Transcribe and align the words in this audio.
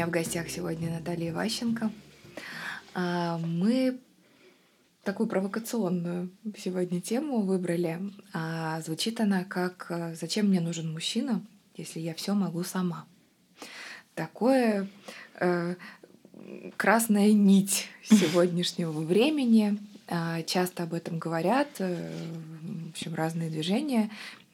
меня 0.00 0.06
в 0.06 0.12
гостях 0.12 0.48
сегодня 0.48 0.90
Наталья 0.90 1.30
Ващенко. 1.30 1.90
А, 2.94 3.36
мы 3.36 3.98
такую 5.04 5.28
провокационную 5.28 6.30
сегодня 6.56 7.02
тему 7.02 7.42
выбрали. 7.42 8.00
А 8.32 8.80
звучит 8.80 9.20
она 9.20 9.44
как 9.44 10.14
«Зачем 10.18 10.46
мне 10.46 10.62
нужен 10.62 10.90
мужчина, 10.90 11.44
если 11.76 12.00
я 12.00 12.14
все 12.14 12.32
могу 12.32 12.62
сама?» 12.62 13.04
Такое 14.14 14.88
э, 15.38 15.74
красная 16.78 17.32
нить 17.34 17.88
сегодняшнего 18.02 18.92
времени. 18.92 19.78
А, 20.08 20.42
часто 20.44 20.84
об 20.84 20.94
этом 20.94 21.18
говорят, 21.18 21.68
э, 21.78 22.10
в 22.86 22.90
общем, 22.92 23.14
разные 23.14 23.50
движения, 23.50 24.08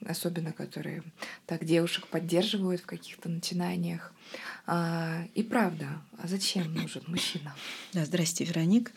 особенно 0.05 0.51
которые 0.51 1.03
так 1.45 1.63
девушек 1.63 2.07
поддерживают 2.07 2.81
в 2.81 2.85
каких-то 2.85 3.29
начинаниях. 3.29 4.11
А, 4.69 5.23
и 5.33 5.43
правда, 5.43 5.87
а 6.21 6.27
зачем 6.27 6.73
нужен 6.73 7.01
мужчина? 7.07 7.55
Да, 7.93 8.05
здрасте, 8.05 8.43
Вероник. 8.43 8.91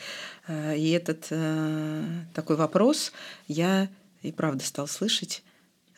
А, 0.48 0.74
и 0.74 0.90
этот 0.90 1.28
э, 1.30 2.04
такой 2.34 2.56
вопрос 2.56 3.12
я 3.46 3.88
и 4.22 4.32
правда 4.32 4.64
стал 4.64 4.88
слышать 4.88 5.44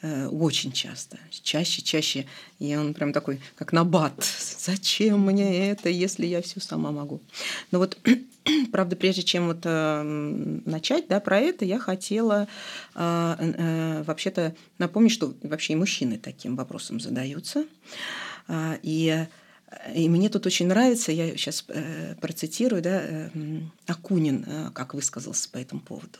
э, 0.02 0.26
очень 0.26 0.72
часто, 0.72 1.18
чаще, 1.30 1.80
чаще. 1.80 2.26
И 2.58 2.76
он 2.76 2.92
прям 2.92 3.14
такой, 3.14 3.40
как 3.56 3.72
набат. 3.72 4.22
Зачем 4.58 5.20
мне 5.20 5.70
это, 5.70 5.88
если 5.88 6.26
я 6.26 6.42
все 6.42 6.60
сама 6.60 6.92
могу? 6.92 7.22
Но 7.70 7.78
вот 7.78 7.96
Правда, 8.72 8.96
прежде 8.96 9.22
чем 9.22 9.46
вот 9.46 9.60
э, 9.64 10.02
начать 10.64 11.06
да, 11.08 11.20
про 11.20 11.38
это, 11.38 11.64
я 11.64 11.78
хотела 11.78 12.48
э, 12.94 13.34
э, 13.38 14.02
вообще-то 14.02 14.54
напомнить, 14.78 15.12
что 15.12 15.34
вообще 15.42 15.74
и 15.74 15.76
мужчины 15.76 16.18
таким 16.18 16.56
вопросом 16.56 16.98
задаются. 16.98 17.64
Э, 18.48 18.78
и, 18.82 19.26
и 19.94 20.08
мне 20.08 20.28
тут 20.28 20.46
очень 20.46 20.66
нравится, 20.66 21.12
я 21.12 21.36
сейчас 21.36 21.64
э, 21.68 22.14
процитирую, 22.20 22.82
да, 22.82 23.02
э, 23.02 23.30
Акунин, 23.86 24.44
э, 24.46 24.70
как 24.74 24.94
высказался 24.94 25.48
по 25.50 25.58
этому 25.58 25.80
поводу. 25.80 26.18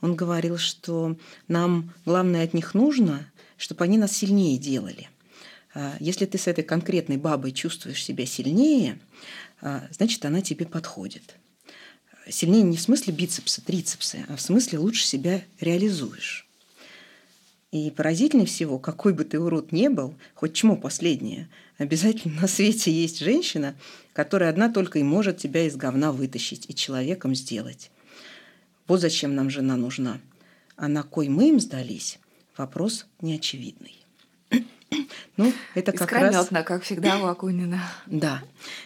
Он 0.00 0.14
говорил, 0.14 0.58
что 0.58 1.16
нам 1.48 1.92
главное 2.04 2.44
от 2.44 2.54
них 2.54 2.74
нужно, 2.74 3.30
чтобы 3.56 3.84
они 3.84 3.98
нас 3.98 4.12
сильнее 4.12 4.58
делали. 4.58 5.08
Э, 5.74 5.92
если 6.00 6.26
ты 6.26 6.38
с 6.38 6.46
этой 6.46 6.64
конкретной 6.64 7.16
бабой 7.16 7.52
чувствуешь 7.52 8.02
себя 8.02 8.26
сильнее, 8.26 8.98
э, 9.60 9.80
значит, 9.90 10.24
она 10.24 10.40
тебе 10.40 10.66
подходит 10.66 11.36
сильнее 12.30 12.62
не 12.62 12.76
в 12.76 12.80
смысле 12.80 13.12
бицепса, 13.12 13.62
трицепса, 13.62 14.18
а 14.28 14.36
в 14.36 14.40
смысле 14.40 14.78
лучше 14.78 15.04
себя 15.04 15.42
реализуешь. 15.60 16.47
И 17.70 17.90
поразительнее 17.90 18.46
всего, 18.46 18.78
какой 18.78 19.12
бы 19.12 19.24
ты 19.24 19.38
урод 19.38 19.72
не 19.72 19.90
был, 19.90 20.14
хоть 20.34 20.54
чему 20.54 20.78
последнее, 20.78 21.48
обязательно 21.76 22.40
на 22.40 22.48
свете 22.48 22.90
есть 22.90 23.18
женщина, 23.18 23.74
которая 24.14 24.48
одна 24.48 24.70
только 24.70 24.98
и 24.98 25.02
может 25.02 25.36
тебя 25.36 25.66
из 25.66 25.76
говна 25.76 26.12
вытащить 26.12 26.64
и 26.68 26.74
человеком 26.74 27.34
сделать. 27.34 27.90
Вот 28.86 29.00
зачем 29.00 29.34
нам 29.34 29.50
жена 29.50 29.76
нужна. 29.76 30.18
А 30.76 30.88
на 30.88 31.02
кой 31.02 31.28
мы 31.28 31.50
им 31.50 31.60
сдались, 31.60 32.18
вопрос 32.56 33.06
неочевидный. 33.20 33.96
Ну, 35.36 35.52
это 35.76 35.92
как 35.92 36.10
раз... 36.10 36.48
как 36.64 36.82
всегда 36.82 37.20
у 37.20 37.26
Акунина. 37.26 37.80
Да, 38.06 38.42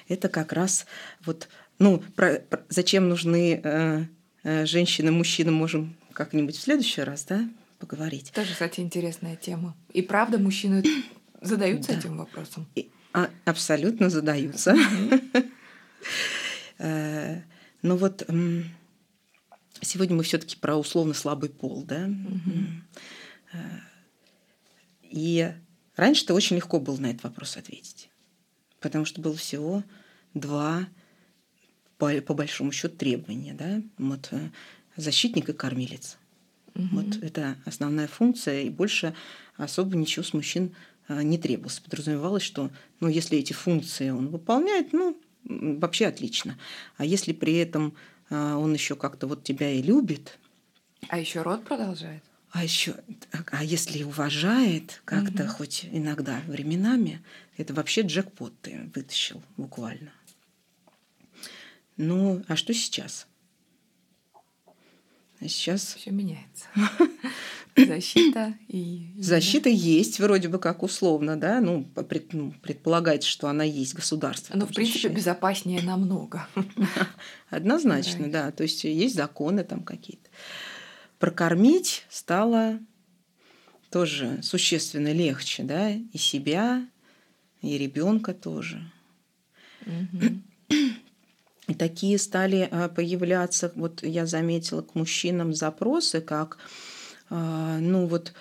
это 0.09 0.29
как 0.29 0.53
раз 0.53 0.85
вот 1.25 1.49
ну, 1.79 2.03
про, 2.15 2.41
про, 2.41 2.63
зачем 2.69 3.09
нужны 3.09 3.61
э, 3.63 4.05
э, 4.43 4.67
женщины, 4.67 5.13
мужчины, 5.13 5.51
можем 5.51 5.97
как-нибудь 6.13 6.57
в 6.57 6.61
следующий 6.61 7.01
раз, 7.01 7.25
да, 7.25 7.49
поговорить. 7.83 8.31
Тоже, 8.33 8.53
кстати, 8.53 8.81
интересная 8.81 9.35
тема. 9.35 9.77
И 9.93 10.03
правда, 10.03 10.39
мужчины 10.39 10.85
задаются 11.43 11.93
этим 11.93 12.17
вопросом? 12.17 12.69
А, 13.13 13.29
абсолютно 13.45 14.09
задаются. 14.09 14.75
Э, 16.79 17.43
Но 17.83 17.95
ну 17.95 17.97
вот 17.97 18.27
сегодня 19.83 20.17
мы 20.17 20.23
все-таки 20.23 20.57
про 20.57 20.77
условно 20.77 21.15
слабый 21.15 21.51
пол, 21.51 21.85
да. 21.85 22.11
Э, 23.53 23.59
и 25.03 25.53
раньше-то 25.95 26.35
очень 26.35 26.57
легко 26.57 26.81
было 26.81 26.97
на 26.97 27.11
этот 27.11 27.25
вопрос 27.25 27.57
ответить, 27.57 28.11
потому 28.81 29.05
что 29.05 29.21
было 29.21 29.37
всего 29.37 29.85
два 30.35 30.89
по, 31.99 32.13
по 32.23 32.35
большому 32.35 32.73
счету 32.73 32.97
требования, 32.97 33.55
да, 33.55 33.81
вот 33.99 34.29
э, 34.33 34.51
защитник 34.97 35.49
и 35.49 35.53
кормилец. 35.53 36.19
Угу. 36.75 36.87
Вот 36.93 37.23
это 37.23 37.57
основная 37.65 38.07
функция, 38.07 38.63
и 38.63 38.71
больше 38.71 39.15
особо 39.57 39.97
ничего 39.97 40.25
с 40.25 40.33
мужчин 40.33 40.75
э, 41.09 41.23
не 41.23 41.39
требовалось. 41.39 41.81
Подразумевалось, 41.81 42.43
что 42.43 42.71
ну, 43.01 43.09
если 43.09 43.39
эти 43.39 43.53
функции 43.53 44.11
он 44.11 44.29
выполняет, 44.29 44.93
ну, 44.93 45.21
вообще 45.45 46.07
отлично. 46.07 46.59
А 46.97 47.05
если 47.05 47.33
при 47.33 47.57
этом 47.57 47.95
э, 48.31 48.55
он 48.55 48.73
еще 48.73 48.97
как-то 48.97 49.27
вот 49.27 49.45
тебя 49.45 49.71
и 49.71 49.83
любит. 49.83 50.39
А 51.09 51.19
еще 51.19 51.43
род 51.43 51.65
продолжает. 51.65 52.23
А 52.53 52.63
еще, 52.63 52.97
а 53.51 53.65
если 53.65 54.03
уважает 54.03 55.01
как-то 55.07 55.45
угу. 55.45 55.53
хоть 55.53 55.87
иногда 55.91 56.41
временами, 56.47 57.23
это 57.57 57.73
вообще 57.73 58.03
джекпот 58.03 58.53
ты 58.61 58.91
вытащил 58.95 59.43
буквально. 59.57 60.13
Ну, 61.97 62.45
а 62.49 62.57
что 62.57 62.75
сейчас? 62.75 63.27
А 65.43 65.49
сейчас... 65.49 65.95
Все 65.95 66.11
меняется. 66.11 66.67
Защита 67.77 68.55
и... 68.69 69.09
Защита 69.19 69.69
есть, 69.69 70.21
вроде 70.21 70.49
бы 70.49 70.59
как 70.59 70.83
условно, 70.83 71.37
да, 71.37 71.61
ну, 71.61 71.85
пред, 71.85 72.33
ну 72.33 72.55
предполагается, 72.63 73.29
что 73.29 73.49
она 73.49 73.65
есть 73.65 73.95
государство. 73.95 74.57
Ну, 74.57 74.67
в 74.67 74.69
принципе, 74.69 74.85
защищает. 74.85 75.17
безопаснее 75.17 75.83
намного. 75.83 76.47
Однозначно, 77.51 78.31
да. 78.31 78.53
То 78.53 78.63
есть 78.63 78.85
есть 78.85 79.17
законы 79.17 79.65
там 79.65 79.83
какие-то. 79.83 80.29
Прокормить 81.19 82.05
стало 82.09 82.79
тоже 83.91 84.41
существенно 84.43 85.13
легче, 85.13 85.65
да, 85.65 85.91
и 85.91 86.19
себя, 86.19 86.87
и 87.63 87.79
ребенка 87.79 88.33
тоже. 88.35 88.93
И 91.73 91.75
такие 91.75 92.19
стали 92.19 92.69
а, 92.71 92.91
появляться, 92.91 93.73
вот 93.77 94.03
я 94.03 94.27
заметила 94.27 94.83
к 94.83 94.95
мужчинам 94.95 95.55
запросы, 95.55 96.21
как, 96.21 96.59
а, 97.31 97.79
ну 97.79 98.05
вот, 98.05 98.35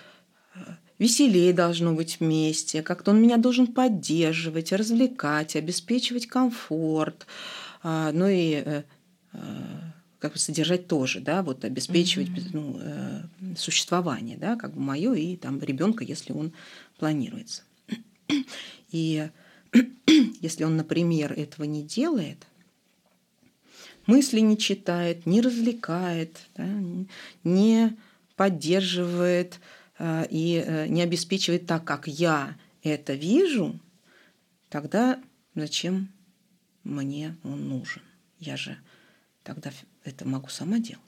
веселее 0.98 1.54
должно 1.54 1.94
быть 1.94 2.20
вместе, 2.20 2.82
как-то 2.82 3.12
он 3.12 3.22
меня 3.22 3.38
должен 3.38 3.68
поддерживать, 3.68 4.70
развлекать, 4.70 5.56
обеспечивать 5.56 6.26
комфорт, 6.26 7.26
ну 7.82 8.28
и 8.28 8.62
э, 8.64 8.82
как 10.18 10.34
бы 10.34 10.38
содержать 10.38 10.86
тоже, 10.86 11.20
да, 11.20 11.42
вот 11.42 11.64
обеспечивать 11.64 12.28
mm-hmm. 12.28 12.50
ну, 12.52 12.78
э, 12.82 13.22
существование, 13.56 14.36
да, 14.36 14.56
как 14.56 14.74
бы 14.74 14.80
мое 14.80 15.14
и 15.14 15.36
там 15.36 15.58
ребенка, 15.58 16.04
если 16.04 16.34
он 16.34 16.52
планируется. 16.98 17.62
И 18.90 19.28
если 20.42 20.64
он, 20.64 20.76
например, 20.76 21.32
этого 21.32 21.64
не 21.64 21.82
делает, 21.82 22.46
мысли 24.06 24.40
не 24.40 24.58
читает, 24.58 25.26
не 25.26 25.40
развлекает, 25.40 26.38
да, 26.56 26.68
не 27.44 27.96
поддерживает 28.36 29.60
э, 29.98 30.26
и 30.30 30.62
э, 30.64 30.86
не 30.88 31.02
обеспечивает 31.02 31.66
так, 31.66 31.84
как 31.84 32.08
я 32.08 32.56
это 32.82 33.14
вижу, 33.14 33.78
тогда 34.68 35.22
зачем 35.54 36.08
мне 36.84 37.36
он 37.44 37.68
нужен? 37.68 38.02
Я 38.38 38.56
же 38.56 38.76
тогда 39.44 39.70
это 40.04 40.26
могу 40.26 40.48
сама 40.48 40.78
делать. 40.78 41.02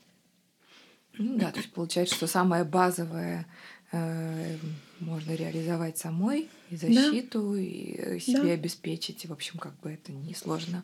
Ну 1.17 1.37
да, 1.37 1.51
то 1.51 1.59
есть 1.59 1.71
получается, 1.71 2.15
что 2.15 2.27
самое 2.27 2.63
базовое 2.63 3.45
можно 3.91 5.33
реализовать 5.33 5.97
самой, 5.97 6.49
и 6.69 6.75
защиту, 6.75 7.53
да. 7.53 7.61
и 7.61 7.95
э, 7.97 8.19
себе 8.19 8.43
да. 8.43 8.51
обеспечить, 8.51 9.25
в 9.25 9.31
общем, 9.31 9.59
как 9.59 9.79
бы 9.79 9.91
это 9.91 10.11
несложно, 10.11 10.83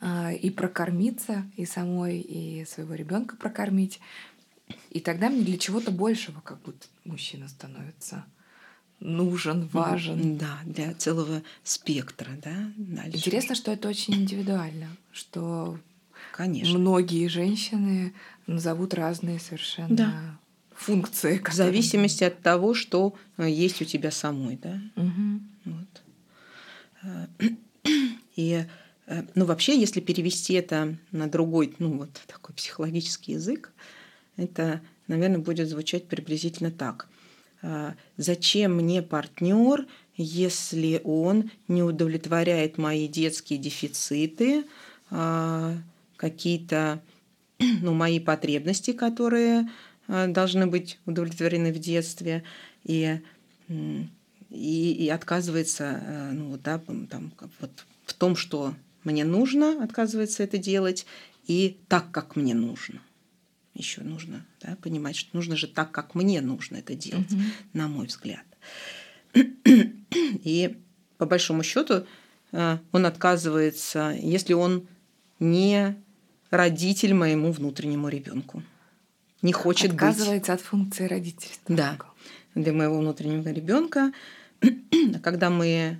э, 0.00 0.34
и 0.36 0.50
прокормиться, 0.50 1.44
и 1.56 1.66
самой, 1.66 2.20
и 2.20 2.64
своего 2.64 2.94
ребенка 2.94 3.36
прокормить. 3.36 4.00
И 4.90 5.00
тогда 5.00 5.28
мне 5.28 5.42
для 5.42 5.58
чего-то 5.58 5.90
большего 5.90 6.40
как 6.40 6.62
будто 6.62 6.86
мужчина 7.04 7.48
становится 7.48 8.24
нужен, 9.00 9.66
важен. 9.72 10.38
Да, 10.38 10.60
для 10.64 10.94
целого 10.94 11.42
спектра, 11.64 12.30
да. 12.42 12.72
Дальше. 12.76 13.16
Интересно, 13.16 13.54
что 13.54 13.72
это 13.72 13.88
очень 13.88 14.14
индивидуально, 14.14 14.88
что 15.10 15.78
Конечно. 16.32 16.78
многие 16.78 17.26
женщины 17.28 18.14
назовут 18.46 18.94
разные 18.94 19.40
совершенно 19.40 19.96
да 19.96 20.39
функции. 20.80 21.36
Которые... 21.36 21.52
В 21.52 21.54
зависимости 21.54 22.24
от 22.24 22.40
того, 22.40 22.74
что 22.74 23.14
э, 23.36 23.48
есть 23.48 23.82
у 23.82 23.84
тебя 23.84 24.10
самой, 24.10 24.56
да. 24.56 24.80
Угу. 24.96 25.40
Вот. 25.66 26.02
Э, 27.02 27.26
и 28.36 28.64
э, 29.06 29.22
ну, 29.34 29.44
вообще, 29.44 29.78
если 29.78 30.00
перевести 30.00 30.54
это 30.54 30.96
на 31.12 31.28
другой, 31.28 31.74
ну, 31.78 31.98
вот 31.98 32.10
такой 32.26 32.54
психологический 32.54 33.32
язык, 33.32 33.72
это, 34.36 34.80
наверное, 35.06 35.38
будет 35.38 35.68
звучать 35.68 36.06
приблизительно 36.06 36.70
так. 36.70 37.08
Зачем 38.16 38.76
мне 38.76 39.02
партнер, 39.02 39.86
если 40.16 40.98
он 41.04 41.50
не 41.68 41.82
удовлетворяет 41.82 42.78
мои 42.78 43.06
детские 43.06 43.58
дефициты, 43.58 44.64
какие-то 46.16 47.02
ну, 47.82 47.92
мои 47.92 48.18
потребности, 48.18 48.92
которые 48.92 49.68
должны 50.10 50.66
быть 50.66 50.98
удовлетворены 51.06 51.72
в 51.72 51.78
детстве, 51.78 52.42
и, 52.84 53.20
и, 53.68 54.92
и 54.92 55.08
отказывается 55.08 56.02
э, 56.02 56.32
ну, 56.32 56.58
да, 56.58 56.78
там, 57.08 57.32
вот, 57.60 57.86
в 58.06 58.14
том, 58.14 58.36
что 58.36 58.74
мне 59.04 59.24
нужно, 59.24 59.82
отказывается 59.82 60.42
это 60.42 60.58
делать, 60.58 61.06
и 61.46 61.78
так, 61.88 62.10
как 62.10 62.36
мне 62.36 62.54
нужно. 62.54 63.00
Еще 63.74 64.02
нужно 64.02 64.44
да, 64.60 64.76
понимать, 64.82 65.16
что 65.16 65.36
нужно 65.36 65.56
же 65.56 65.68
так, 65.68 65.92
как 65.92 66.14
мне 66.14 66.40
нужно 66.40 66.76
это 66.76 66.94
делать, 66.94 67.32
угу. 67.32 67.42
на 67.72 67.88
мой 67.88 68.06
взгляд. 68.06 68.44
И 70.12 70.76
по 71.18 71.26
большому 71.26 71.62
счету 71.62 72.04
э, 72.52 72.78
он 72.92 73.06
отказывается, 73.06 74.16
если 74.20 74.54
он 74.54 74.88
не 75.38 75.96
родитель 76.50 77.14
моему 77.14 77.52
внутреннему 77.52 78.08
ребенку. 78.08 78.62
Не 79.42 79.52
хочет 79.52 79.92
Отказывается 79.92 80.52
быть. 80.52 80.60
от 80.60 80.66
функции 80.66 81.06
родительства. 81.06 81.74
Да, 81.74 81.98
для 82.54 82.72
моего 82.72 82.98
внутреннего 82.98 83.48
ребенка. 83.48 84.12
Когда 85.22 85.50
мы 85.50 85.98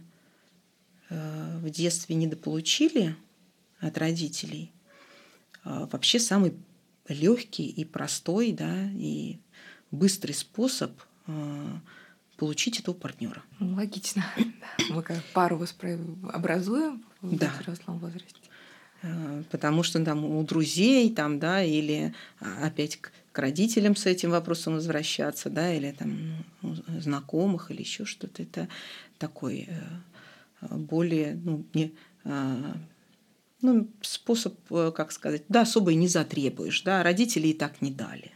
э, 1.08 1.58
в 1.58 1.70
детстве 1.70 2.16
недополучили 2.16 3.16
от 3.78 3.96
родителей, 3.96 4.72
э, 5.64 5.86
вообще 5.90 6.18
самый 6.18 6.54
легкий 7.08 7.66
и 7.66 7.84
простой, 7.84 8.52
да, 8.52 8.90
и 8.94 9.38
быстрый 9.90 10.32
способ 10.32 10.92
получить 12.36 12.80
этого 12.80 12.94
партнера. 12.94 13.42
Ну, 13.58 13.74
логично. 13.74 14.24
Мы 14.88 15.02
как 15.02 15.22
пару 15.34 15.62
образуем 16.32 17.04
в 17.20 17.36
да. 17.36 17.52
взрослом 17.60 17.98
возрасте. 17.98 18.40
Э, 19.02 19.42
потому 19.50 19.82
что 19.82 20.02
там 20.04 20.24
у 20.24 20.42
друзей 20.42 21.12
там, 21.14 21.38
да, 21.38 21.62
или 21.62 22.14
а, 22.40 22.66
опять 22.66 22.98
к, 23.32 23.38
родителям 23.38 23.96
с 23.96 24.06
этим 24.06 24.30
вопросом 24.30 24.74
возвращаться, 24.74 25.50
да, 25.50 25.72
или 25.72 25.92
там 25.92 26.44
ну, 26.62 26.74
знакомых 27.00 27.70
или 27.70 27.80
еще 27.80 28.04
что-то. 28.04 28.42
Это 28.42 28.68
такой 29.18 29.68
э, 29.68 30.74
более, 30.74 31.34
ну, 31.34 31.64
не, 31.74 31.94
а, 32.24 32.76
ну, 33.62 33.88
способ, 34.00 34.54
э, 34.70 34.92
как 34.94 35.12
сказать, 35.12 35.44
да, 35.48 35.62
особо 35.62 35.92
и 35.92 35.96
не 35.96 36.08
затребуешь, 36.08 36.82
да, 36.82 37.02
родители 37.02 37.48
и 37.48 37.54
так 37.54 37.82
не 37.82 37.90
дали. 37.90 38.32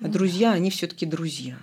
А 0.00 0.08
друзья, 0.08 0.52
они 0.52 0.70
все-таки 0.70 1.06
друзья. 1.06 1.56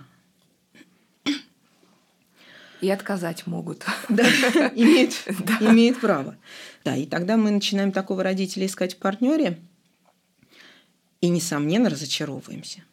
И 2.82 2.90
отказать 2.90 3.46
могут. 3.46 3.86
Да, 4.10 4.24
имеет, 4.76 5.14
да. 5.28 5.58
имеет 5.72 6.00
право. 6.02 6.36
Да, 6.84 6.96
и 6.96 7.06
тогда 7.06 7.38
мы 7.38 7.52
начинаем 7.52 7.92
такого 7.92 8.24
родителя 8.24 8.66
искать 8.66 8.96
в 8.96 8.98
партнере 8.98 9.60
и, 11.22 11.30
несомненно, 11.30 11.90
разочаровываемся. 11.90 12.84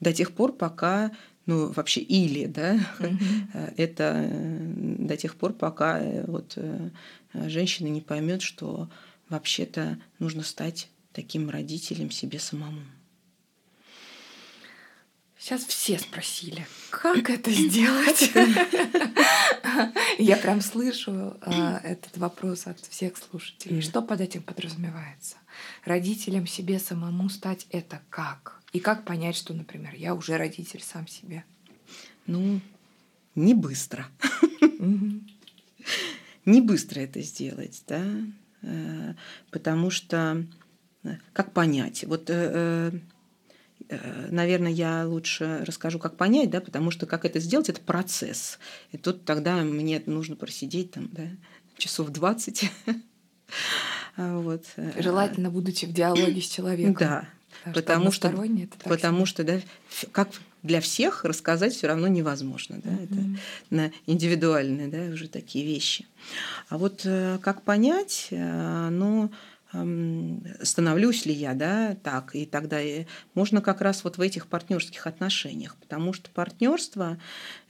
До 0.00 0.12
тех 0.12 0.32
пор, 0.32 0.52
пока, 0.52 1.12
ну, 1.46 1.70
вообще 1.72 2.00
или, 2.00 2.46
да, 2.46 2.76
mm-hmm. 2.98 3.74
это 3.76 4.28
до 4.98 5.16
тех 5.16 5.36
пор, 5.36 5.52
пока 5.52 6.00
э, 6.00 6.24
вот 6.26 6.54
э, 6.56 6.90
женщина 7.34 7.88
не 7.88 8.00
поймет, 8.00 8.40
что 8.40 8.90
вообще-то 9.28 9.98
нужно 10.18 10.42
стать 10.42 10.88
таким 11.12 11.50
родителем 11.50 12.10
себе 12.10 12.38
самому. 12.38 12.80
Сейчас 15.40 15.64
все 15.64 15.98
спросили, 15.98 16.66
как 16.90 17.30
это 17.30 17.50
сделать? 17.50 18.30
Я 20.18 20.36
прям 20.36 20.60
слышу 20.60 21.34
а, 21.40 21.78
этот 21.82 22.18
вопрос 22.18 22.66
от 22.66 22.78
всех 22.80 23.16
слушателей. 23.16 23.80
Что 23.80 24.02
под 24.02 24.20
этим 24.20 24.42
подразумевается? 24.42 25.38
Родителям 25.86 26.46
себе 26.46 26.78
самому 26.78 27.30
стать 27.30 27.66
это 27.70 28.02
как? 28.10 28.60
И 28.74 28.80
как 28.80 29.06
понять, 29.06 29.34
что, 29.34 29.54
например, 29.54 29.94
я 29.94 30.14
уже 30.14 30.36
родитель 30.36 30.82
сам 30.82 31.08
себе? 31.08 31.42
Ну, 32.26 32.60
не 33.34 33.54
быстро. 33.54 34.06
Не 36.44 36.60
быстро 36.60 37.00
это 37.00 37.22
сделать, 37.22 37.82
да? 37.86 38.04
Э, 38.60 39.14
потому 39.50 39.90
что 39.90 40.44
э, 41.02 41.16
как 41.32 41.52
понять? 41.52 42.04
Вот 42.04 42.24
э, 42.28 42.92
наверное, 44.30 44.72
я 44.72 45.06
лучше 45.06 45.64
расскажу, 45.66 45.98
как 45.98 46.16
понять, 46.16 46.50
да, 46.50 46.60
потому 46.60 46.90
что 46.90 47.06
как 47.06 47.24
это 47.24 47.40
сделать, 47.40 47.68
это 47.68 47.80
процесс. 47.80 48.58
И 48.92 48.98
тут 48.98 49.24
тогда 49.24 49.56
мне 49.56 50.02
нужно 50.06 50.36
просидеть 50.36 50.92
там, 50.92 51.08
да, 51.12 51.24
часов 51.76 52.10
20. 52.10 52.70
вот. 54.16 54.64
Желательно, 54.98 55.50
будучи 55.50 55.86
в 55.86 55.92
диалоге 55.92 56.40
с 56.40 56.48
человеком. 56.48 56.94
Да, 56.94 57.28
потому 57.74 58.10
что, 58.12 58.32
потому 58.84 59.26
что, 59.26 59.44
да, 59.44 59.60
как 60.12 60.28
для 60.62 60.80
всех 60.80 61.24
рассказать 61.24 61.72
все 61.72 61.86
равно 61.86 62.06
невозможно, 62.06 62.80
да, 62.82 62.90
mm-hmm. 62.90 63.04
это 63.04 63.40
на 63.70 63.92
индивидуальные, 64.06 64.88
да, 64.88 65.12
уже 65.12 65.28
такие 65.28 65.64
вещи. 65.64 66.06
А 66.68 66.76
вот 66.76 67.02
э, 67.04 67.38
как 67.40 67.62
понять, 67.62 68.28
э, 68.30 68.88
ну, 68.90 69.30
становлюсь 70.62 71.26
ли 71.26 71.32
я, 71.32 71.54
да, 71.54 71.96
так, 72.02 72.34
и 72.34 72.46
тогда 72.46 72.78
можно 73.34 73.60
как 73.60 73.80
раз 73.80 74.04
вот 74.04 74.18
в 74.18 74.20
этих 74.20 74.46
партнерских 74.46 75.06
отношениях, 75.06 75.76
потому 75.76 76.12
что 76.12 76.30
партнерство 76.30 77.18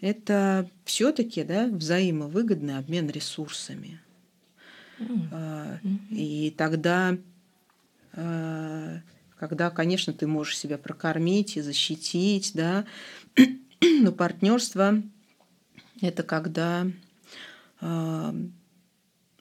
это 0.00 0.68
все-таки, 0.84 1.42
да, 1.44 1.66
взаимовыгодный 1.66 2.78
обмен 2.78 3.08
ресурсами. 3.08 4.00
Mm-hmm. 4.98 6.08
И 6.10 6.54
тогда, 6.56 7.16
а, 8.12 9.00
когда, 9.38 9.70
конечно, 9.70 10.12
ты 10.12 10.26
можешь 10.26 10.58
себя 10.58 10.78
прокормить 10.78 11.56
и 11.56 11.62
защитить, 11.62 12.52
да, 12.54 12.84
но 13.80 14.12
партнерство 14.12 15.02
это 16.00 16.22
когда 16.22 16.86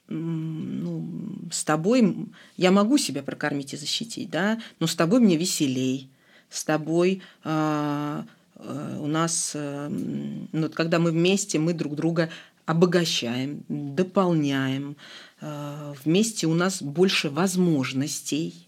ну, 0.10 1.08
с 1.52 1.64
тобой 1.64 2.16
я 2.58 2.72
могу 2.72 2.98
себя 2.98 3.24
прокормить 3.24 3.74
и 3.74 3.78
защитить, 3.78 4.30
да, 4.30 4.60
но 4.80 4.88
с 4.88 4.96
тобой 4.96 5.20
мне 5.20 5.38
веселей, 5.38 6.10
с 6.50 6.64
тобой 6.64 7.22
э, 7.44 8.24
э, 8.56 8.98
у 9.00 9.08
нас, 9.08 9.52
э, 9.54 9.88
ну, 9.90 10.70
когда 10.70 11.00
мы 11.00 11.12
вместе, 11.12 11.60
мы 11.60 11.74
друг 11.74 11.96
друга 11.96 12.30
обогащаем, 12.66 13.64
дополняем, 13.68 14.96
э, 15.42 15.94
вместе 16.04 16.48
у 16.48 16.54
нас 16.54 16.82
больше 16.82 17.30
возможностей, 17.30 18.68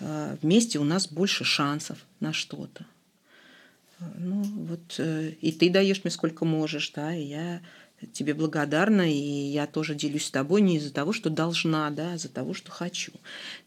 э, 0.00 0.36
вместе 0.42 0.78
у 0.78 0.84
нас 0.84 1.08
больше 1.08 1.44
шансов 1.44 1.98
на 2.20 2.32
что-то. 2.32 2.84
Ну, 4.18 4.42
вот, 4.42 4.94
э, 4.98 5.32
и 5.40 5.52
ты 5.52 5.70
даешь 5.70 6.04
мне 6.04 6.10
сколько 6.10 6.44
можешь, 6.44 6.92
да, 6.94 7.14
и 7.14 7.24
я 7.24 7.60
тебе 8.12 8.34
благодарна, 8.34 9.10
и 9.10 9.16
я 9.16 9.66
тоже 9.66 9.94
делюсь 9.94 10.26
с 10.26 10.30
тобой 10.30 10.60
не 10.60 10.76
из-за 10.76 10.92
того, 10.92 11.12
что 11.12 11.30
должна, 11.30 11.90
да, 11.90 12.12
а 12.12 12.14
из-за 12.14 12.28
того, 12.28 12.54
что 12.54 12.70
хочу. 12.70 13.12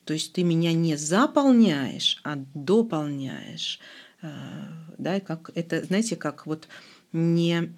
То 0.06 0.14
есть 0.14 0.34
ты 0.34 0.44
меня 0.44 0.74
не 0.74 0.96
заполняешь, 0.96 2.20
а 2.24 2.38
дополняешь. 2.54 3.80
А, 4.22 4.30
да, 4.98 5.20
как 5.20 5.52
это, 5.56 5.84
знаете, 5.84 6.16
как 6.16 6.46
вот 6.46 6.68
не 7.12 7.74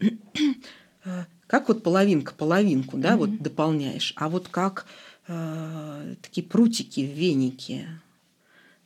а, 1.06 1.26
как 1.48 1.68
вот 1.68 1.84
половинка 1.84 2.34
половинку, 2.34 2.98
да, 2.98 3.14
mm-hmm. 3.14 3.18
вот 3.18 3.42
дополняешь, 3.42 4.14
а 4.16 4.30
вот 4.30 4.48
как 4.48 4.86
э, 5.28 6.16
такие 6.22 6.46
прутики 6.46 7.02
в 7.02 7.18
венике, 7.18 7.88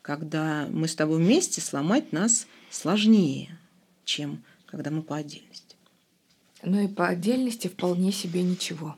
когда 0.02 0.68
мы 0.72 0.88
с 0.88 0.96
тобой 0.96 1.18
вместе 1.18 1.62
сломать 1.62 2.12
нас 2.12 2.48
сложнее, 2.70 3.58
чем 4.06 4.44
когда 4.66 4.92
мы 4.92 5.02
по 5.02 5.16
отдельности. 5.16 5.67
Ну 6.68 6.82
и 6.82 6.88
по 6.90 7.08
отдельности 7.08 7.70
вполне 7.70 8.12
себе 8.12 8.44
ничего. 8.44 8.98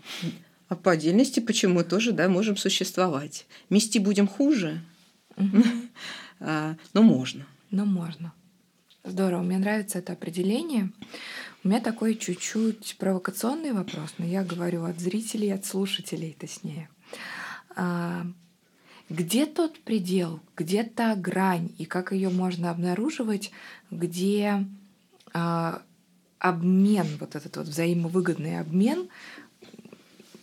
А 0.70 0.76
по 0.76 0.92
отдельности 0.92 1.40
почему 1.40 1.84
тоже, 1.84 2.14
да, 2.14 2.28
можем 2.28 2.58
существовать. 2.58 3.46
Мести 3.70 4.00
будем 4.00 4.28
хуже, 4.28 4.82
а, 6.40 6.76
но 6.94 7.04
можно. 7.04 7.46
Но 7.70 7.86
можно. 7.86 8.34
Здорово, 9.04 9.44
мне 9.44 9.60
нравится 9.60 10.00
это 10.00 10.14
определение. 10.14 10.92
У 11.64 11.68
меня 11.68 11.80
такой 11.80 12.16
чуть-чуть 12.16 12.96
провокационный 12.98 13.74
вопрос, 13.74 14.16
но 14.18 14.26
я 14.26 14.44
говорю 14.44 14.86
от 14.86 15.00
зрителей, 15.00 15.54
от 15.54 15.64
слушателей, 15.64 16.36
точнее. 16.40 16.90
А, 17.76 18.26
где 19.10 19.46
тот 19.46 19.80
предел, 19.82 20.40
где 20.58 20.84
та 20.84 21.16
грань 21.16 21.70
и 21.78 21.86
как 21.86 22.14
ее 22.14 22.30
можно 22.30 22.72
обнаруживать, 22.72 23.52
где 23.92 24.66
а, 25.34 25.84
обмен, 26.40 27.08
вот 27.20 27.36
этот 27.36 27.58
вот 27.58 27.68
взаимовыгодный 27.68 28.60
обмен 28.60 29.10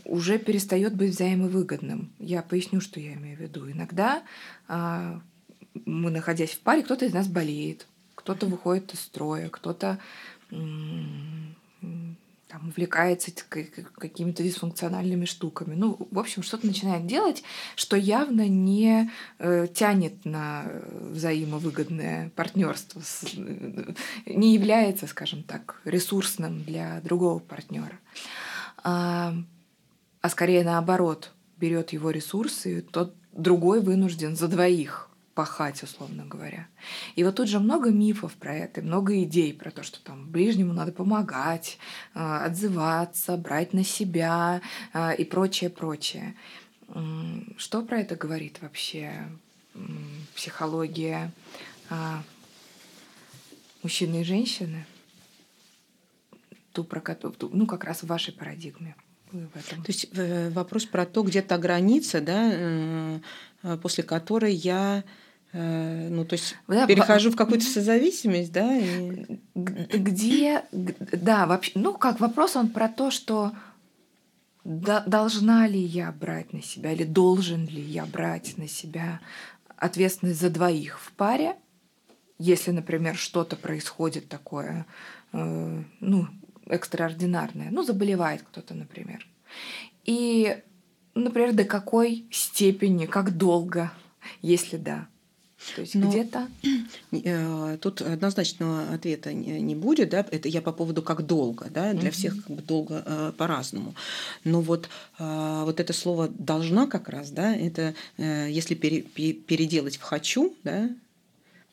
уже 0.04 0.38
перестает 0.38 0.94
быть 0.94 1.10
взаимовыгодным. 1.10 2.12
Я 2.18 2.42
поясню, 2.42 2.80
что 2.80 3.00
я 3.00 3.14
имею 3.14 3.36
в 3.36 3.40
виду. 3.40 3.70
Иногда 3.70 4.22
а, 4.68 5.20
мы, 5.84 6.10
находясь 6.10 6.52
в 6.52 6.60
паре, 6.60 6.82
кто-то 6.82 7.04
из 7.06 7.12
нас 7.12 7.26
болеет, 7.26 7.86
кто-то 8.14 8.46
выходит 8.46 8.94
из 8.94 9.00
строя, 9.00 9.48
кто-то 9.48 9.98
там, 12.48 12.68
увлекается 12.68 13.32
какими-то 13.98 14.42
дисфункциональными 14.42 15.24
штуками. 15.24 15.74
Ну, 15.74 15.98
в 16.10 16.18
общем, 16.18 16.42
что-то 16.42 16.66
начинает 16.66 17.06
делать, 17.06 17.42
что 17.74 17.96
явно 17.96 18.48
не 18.48 19.10
э, 19.38 19.66
тянет 19.74 20.24
на 20.24 20.64
взаимовыгодное 21.10 22.30
партнерство, 22.36 23.00
с, 23.00 23.24
э, 23.36 23.94
не 24.26 24.54
является, 24.54 25.06
скажем 25.06 25.42
так, 25.42 25.80
ресурсным 25.84 26.62
для 26.62 27.00
другого 27.00 27.40
партнера. 27.40 27.98
А, 28.84 29.34
а 30.20 30.28
скорее 30.28 30.62
наоборот, 30.62 31.32
берет 31.56 31.92
его 31.92 32.10
ресурсы, 32.10 32.78
и 32.78 32.80
тот 32.80 33.14
другой 33.32 33.80
вынужден 33.80 34.36
за 34.36 34.46
двоих 34.46 35.10
пахать, 35.36 35.82
условно 35.82 36.24
говоря. 36.24 36.66
И 37.14 37.22
вот 37.22 37.36
тут 37.36 37.48
же 37.48 37.60
много 37.60 37.90
мифов 37.90 38.32
про 38.36 38.54
это, 38.54 38.80
много 38.80 39.22
идей 39.22 39.52
про 39.52 39.70
то, 39.70 39.82
что 39.82 40.00
там 40.00 40.30
ближнему 40.30 40.72
надо 40.72 40.92
помогать, 40.92 41.78
а, 42.14 42.46
отзываться, 42.46 43.36
брать 43.36 43.74
на 43.74 43.84
себя 43.84 44.62
а, 44.94 45.12
и 45.12 45.24
прочее, 45.24 45.68
прочее. 45.68 46.34
Что 47.58 47.82
про 47.82 48.00
это 48.00 48.16
говорит 48.16 48.62
вообще 48.62 49.28
психология 50.34 51.30
а, 51.90 52.22
мужчины 53.82 54.22
и 54.22 54.24
женщины? 54.24 54.86
Ту, 56.72 56.82
про 56.82 57.00
которую, 57.00 57.36
ну, 57.52 57.66
как 57.66 57.84
раз 57.84 58.02
в 58.02 58.06
вашей 58.06 58.32
парадигме. 58.32 58.96
То 59.32 59.88
есть 59.88 60.08
э, 60.12 60.50
вопрос 60.50 60.86
про 60.86 61.04
то, 61.04 61.22
где 61.22 61.42
то 61.42 61.58
граница, 61.58 62.20
да, 62.20 62.50
э, 62.52 63.20
после 63.82 64.04
которой 64.04 64.54
я 64.54 65.02
Э, 65.02 65.25
ну, 65.56 66.24
то 66.24 66.34
есть 66.34 66.56
да, 66.68 66.86
перехожу 66.86 67.30
в 67.30 67.36
какую-то 67.36 67.64
созависимость, 67.64 68.52
да? 68.52 68.76
И... 68.76 69.40
Где, 69.54 70.64
да, 70.72 71.46
вообще, 71.46 71.72
ну, 71.74 71.94
как 71.94 72.20
вопрос 72.20 72.56
он 72.56 72.68
про 72.68 72.88
то, 72.88 73.10
что 73.10 73.52
должна 74.64 75.66
ли 75.68 75.80
я 75.80 76.12
брать 76.12 76.52
на 76.52 76.60
себя 76.60 76.92
или 76.92 77.04
должен 77.04 77.66
ли 77.66 77.80
я 77.80 78.04
брать 78.04 78.58
на 78.58 78.68
себя 78.68 79.20
ответственность 79.76 80.40
за 80.40 80.50
двоих 80.50 80.98
в 81.00 81.12
паре, 81.12 81.56
если, 82.38 82.72
например, 82.72 83.16
что-то 83.16 83.56
происходит 83.56 84.28
такое, 84.28 84.86
э, 85.32 85.82
ну, 86.00 86.26
экстраординарное, 86.66 87.68
ну, 87.70 87.82
заболевает 87.82 88.42
кто-то, 88.42 88.74
например. 88.74 89.26
И, 90.04 90.62
например, 91.14 91.52
до 91.52 91.64
какой 91.64 92.26
степени, 92.30 93.06
как 93.06 93.36
долго, 93.36 93.92
если 94.42 94.76
да. 94.76 95.06
То 95.74 95.80
есть 95.80 95.94
Но 95.94 96.08
где-то 96.08 96.48
э, 97.12 97.78
тут 97.80 98.02
однозначного 98.02 98.92
ответа 98.92 99.32
не 99.32 99.74
будет, 99.74 100.10
да, 100.10 100.24
это 100.30 100.48
я 100.48 100.62
по 100.62 100.72
поводу 100.72 101.02
как 101.02 101.26
долго, 101.26 101.68
да, 101.70 101.92
для 101.92 102.08
угу. 102.08 102.16
всех 102.16 102.44
как 102.44 102.56
бы 102.56 102.62
долго 102.62 103.02
э, 103.04 103.32
по-разному. 103.36 103.94
Но 104.44 104.60
вот 104.60 104.88
э, 105.18 105.62
вот 105.64 105.80
это 105.80 105.92
слово 105.92 106.28
должна 106.28 106.86
как 106.86 107.08
раз, 107.08 107.30
да, 107.30 107.54
это 107.54 107.94
если 108.16 108.74
пере, 108.74 109.02
переделать 109.02 109.96
в 109.96 110.02
хочу, 110.02 110.54
да, 110.64 110.90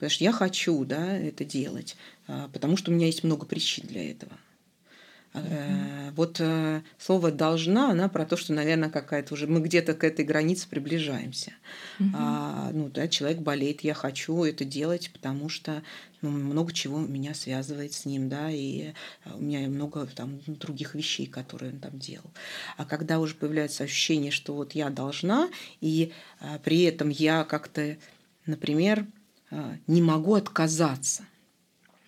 потому 0.03 0.15
что 0.15 0.23
я 0.25 0.31
хочу, 0.33 0.83
да, 0.83 1.17
это 1.17 1.45
делать, 1.45 1.95
э, 2.27 2.49
потому 2.51 2.75
что 2.75 2.91
у 2.91 2.93
меня 2.93 3.05
есть 3.05 3.23
много 3.23 3.45
причин 3.45 3.87
для 3.87 4.11
этого. 4.11 4.33
Э, 5.33 6.11
вот 6.15 6.37
э, 6.39 6.81
слово 6.99 7.31
должна, 7.31 7.89
она 7.89 8.07
про 8.07 8.25
то, 8.25 8.37
что, 8.37 8.53
наверное, 8.53 8.89
какая-то 8.89 9.33
уже 9.33 9.47
мы 9.47 9.61
где-то 9.61 9.95
к 9.95 10.03
этой 10.03 10.23
границе 10.23 10.67
приближаемся. 10.69 11.53
Угу. 11.99 12.09
А, 12.13 12.69
ну 12.71 12.89
да, 12.89 13.07
человек 13.07 13.39
болеет, 13.39 13.81
я 13.81 13.95
хочу 13.95 14.43
это 14.43 14.63
делать, 14.63 15.09
потому 15.11 15.49
что 15.49 15.81
ну, 16.21 16.29
много 16.29 16.71
чего 16.71 16.99
меня 16.99 17.33
связывает 17.33 17.93
с 17.93 18.05
ним, 18.05 18.29
да, 18.29 18.51
и 18.51 18.93
у 19.25 19.39
меня 19.41 19.67
много 19.67 20.05
там 20.05 20.39
других 20.45 20.93
вещей, 20.93 21.25
которые 21.25 21.73
он 21.73 21.79
там 21.79 21.97
делал. 21.97 22.31
А 22.77 22.85
когда 22.85 23.19
уже 23.19 23.33
появляется 23.33 23.83
ощущение, 23.83 24.31
что 24.31 24.53
вот 24.53 24.73
я 24.73 24.89
должна, 24.89 25.49
и 25.81 26.13
а, 26.39 26.59
при 26.59 26.83
этом 26.83 27.09
я 27.09 27.43
как-то, 27.43 27.97
например, 28.45 29.07
а, 29.49 29.75
не 29.87 30.01
могу 30.03 30.35
отказаться, 30.35 31.23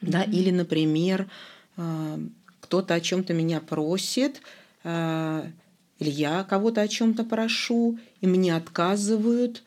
угу. 0.01 0.11
да, 0.11 0.23
или, 0.23 0.51
например, 0.51 1.27
а, 1.75 2.19
кто-то 2.65 2.95
о 2.95 2.99
чем-то 2.99 3.33
меня 3.33 3.59
просит, 3.59 4.41
э, 4.83 5.51
или 5.99 6.09
я 6.09 6.43
кого-то 6.43 6.81
о 6.81 6.87
чем-то 6.87 7.23
прошу, 7.23 7.99
и 8.21 8.27
мне 8.27 8.55
отказывают, 8.55 9.63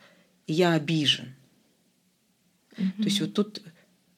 и 0.47 0.53
я 0.53 0.73
обижен. 0.73 1.33
Mm-hmm. 2.71 2.97
То 2.97 3.03
есть 3.03 3.21
вот 3.21 3.33
тут 3.33 3.61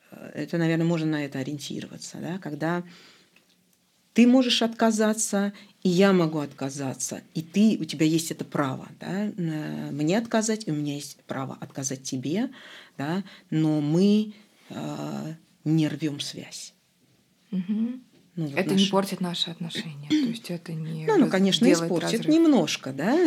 э, 0.09 0.31
это, 0.33 0.57
наверное, 0.57 0.85
можно 0.85 1.11
на 1.11 1.25
это 1.25 1.37
ориентироваться, 1.37 2.17
да, 2.17 2.39
когда 2.39 2.83
ты 4.13 4.25
можешь 4.25 4.63
отказаться, 4.63 5.53
и 5.83 5.89
я 5.89 6.11
могу 6.11 6.39
отказаться, 6.39 7.21
и 7.35 7.43
ты, 7.43 7.77
у 7.79 7.85
тебя 7.85 8.07
есть 8.07 8.31
это 8.31 8.43
право, 8.43 8.89
да, 8.99 9.31
мне 9.91 10.17
отказать, 10.17 10.67
и 10.67 10.71
у 10.71 10.75
меня 10.75 10.95
есть 10.95 11.17
право 11.27 11.55
отказать 11.61 12.01
тебе, 12.01 12.49
да, 12.97 13.23
но 13.51 13.79
мы 13.79 14.33
э, 14.69 15.33
не 15.65 15.87
рвем 15.87 16.19
связь. 16.19 16.73
Угу. 17.51 18.10
Ну, 18.37 18.47
вот 18.47 18.57
это 18.57 18.71
наши... 18.71 18.85
не 18.85 18.89
портит 18.89 19.19
наши 19.19 19.51
отношения. 19.51 20.07
То 20.07 20.15
есть 20.15 20.49
это 20.49 20.73
не. 20.73 21.05
Ну, 21.05 21.17
ну 21.17 21.29
конечно, 21.29 21.69
испортит 21.71 22.19
разрыв. 22.19 22.27
немножко, 22.27 22.93
да. 22.93 23.17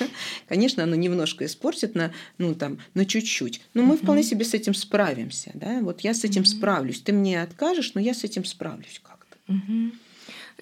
конечно, 0.48 0.82
оно 0.82 0.94
немножко 0.94 1.44
испортит 1.44 1.94
на, 1.94 2.12
ну, 2.38 2.54
там, 2.54 2.78
на 2.94 3.04
чуть-чуть. 3.04 3.60
Но 3.74 3.82
мы 3.82 3.96
вполне 3.98 4.22
себе 4.22 4.44
с 4.44 4.54
этим 4.54 4.72
справимся. 4.72 5.50
Да? 5.54 5.80
Вот 5.82 6.00
я 6.00 6.14
с 6.14 6.24
этим 6.24 6.46
справлюсь. 6.46 7.00
Ты 7.02 7.12
мне 7.12 7.42
откажешь, 7.42 7.92
но 7.94 8.00
я 8.00 8.14
с 8.14 8.24
этим 8.24 8.44
справлюсь 8.46 9.00
как-то. 9.02 9.36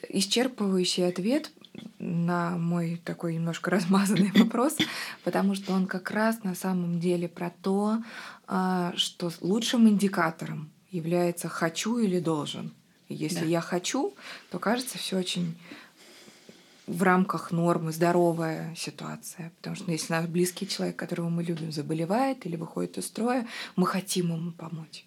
Исчерпывающий 0.09 1.09
ответ 1.09 1.53
на 1.99 2.59
мой 2.59 3.01
такой 3.05 3.35
немножко 3.35 3.71
размазанный 3.71 4.33
вопрос, 4.35 4.77
потому 5.23 5.55
что 5.55 5.73
он 5.73 5.87
как 5.87 6.11
раз 6.11 6.43
на 6.43 6.55
самом 6.55 6.99
деле 7.01 7.29
про 7.29 7.53
то, 7.63 8.03
а, 8.47 8.93
что 8.97 9.31
лучшим 9.41 9.89
индикатором 9.89 10.71
является 10.91 11.49
хочу 11.49 11.99
или 11.99 12.21
должен. 12.21 12.73
Если 13.09 13.41
да. 13.41 13.47
я 13.47 13.61
хочу, 13.61 14.15
то 14.51 14.59
кажется 14.59 14.99
все 14.99 15.19
очень 15.19 15.57
в 16.87 17.03
рамках 17.03 17.51
нормы, 17.51 17.93
здоровая 17.93 18.75
ситуация. 18.77 19.53
Потому 19.57 19.77
что 19.77 19.91
если 19.91 20.13
наш 20.13 20.27
близкий 20.27 20.69
человек, 20.69 20.97
которого 20.97 21.29
мы 21.29 21.43
любим, 21.43 21.73
заболевает 21.73 22.45
или 22.47 22.57
выходит 22.57 22.99
из 22.99 23.07
строя, 23.07 23.47
мы 23.77 23.87
хотим 23.87 24.33
ему 24.33 24.53
помочь. 24.53 25.07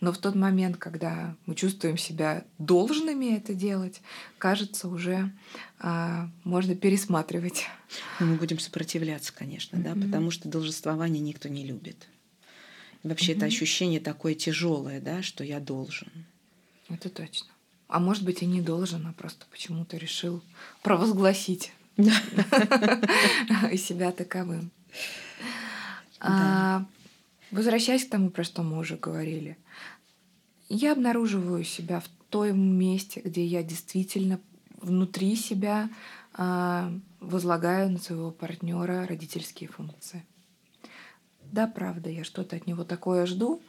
Но 0.00 0.12
в 0.12 0.18
тот 0.18 0.34
момент, 0.34 0.76
когда 0.76 1.36
мы 1.46 1.54
чувствуем 1.54 1.96
себя 1.96 2.44
должными 2.58 3.34
это 3.34 3.54
делать, 3.54 4.02
кажется, 4.36 4.88
уже 4.88 5.32
а, 5.78 6.28
можно 6.44 6.74
пересматривать. 6.74 7.66
Но 8.20 8.26
мы 8.26 8.36
будем 8.36 8.58
сопротивляться, 8.58 9.32
конечно, 9.34 9.76
mm-hmm. 9.76 9.94
да, 9.94 10.06
потому 10.06 10.30
что 10.30 10.48
должествование 10.50 11.22
никто 11.22 11.48
не 11.48 11.64
любит. 11.64 12.08
И 13.02 13.08
вообще 13.08 13.32
mm-hmm. 13.32 13.36
это 13.36 13.46
ощущение 13.46 14.00
такое 14.00 14.34
тяжелое, 14.34 15.00
да, 15.00 15.22
что 15.22 15.44
я 15.44 15.60
должен. 15.60 16.08
Это 16.88 17.10
точно. 17.10 17.48
А 17.88 18.00
может 18.00 18.24
быть, 18.24 18.42
и 18.42 18.46
не 18.46 18.60
должен, 18.60 19.06
а 19.06 19.12
просто 19.12 19.46
почему-то 19.50 19.96
решил 19.96 20.42
провозгласить 20.82 21.72
себя 21.96 22.12
таковым. 24.12 24.70
А, 26.20 26.84
возвращаясь 27.50 28.04
к 28.04 28.10
тому, 28.10 28.30
про 28.30 28.44
что 28.44 28.62
мы 28.62 28.78
уже 28.78 28.96
говорили, 28.96 29.56
я 30.68 30.92
обнаруживаю 30.92 31.64
себя 31.64 32.00
в 32.00 32.08
том 32.30 32.58
месте, 32.58 33.20
где 33.24 33.44
я 33.44 33.62
действительно 33.62 34.40
внутри 34.80 35.36
себя 35.36 35.88
а, 36.34 36.92
возлагаю 37.20 37.90
на 37.90 37.98
своего 37.98 38.30
партнера 38.30 39.06
родительские 39.06 39.68
функции. 39.68 40.24
Да, 41.52 41.66
правда, 41.66 42.10
я 42.10 42.24
что-то 42.24 42.56
от 42.56 42.66
него 42.66 42.84
такое 42.84 43.26
жду, 43.26 43.62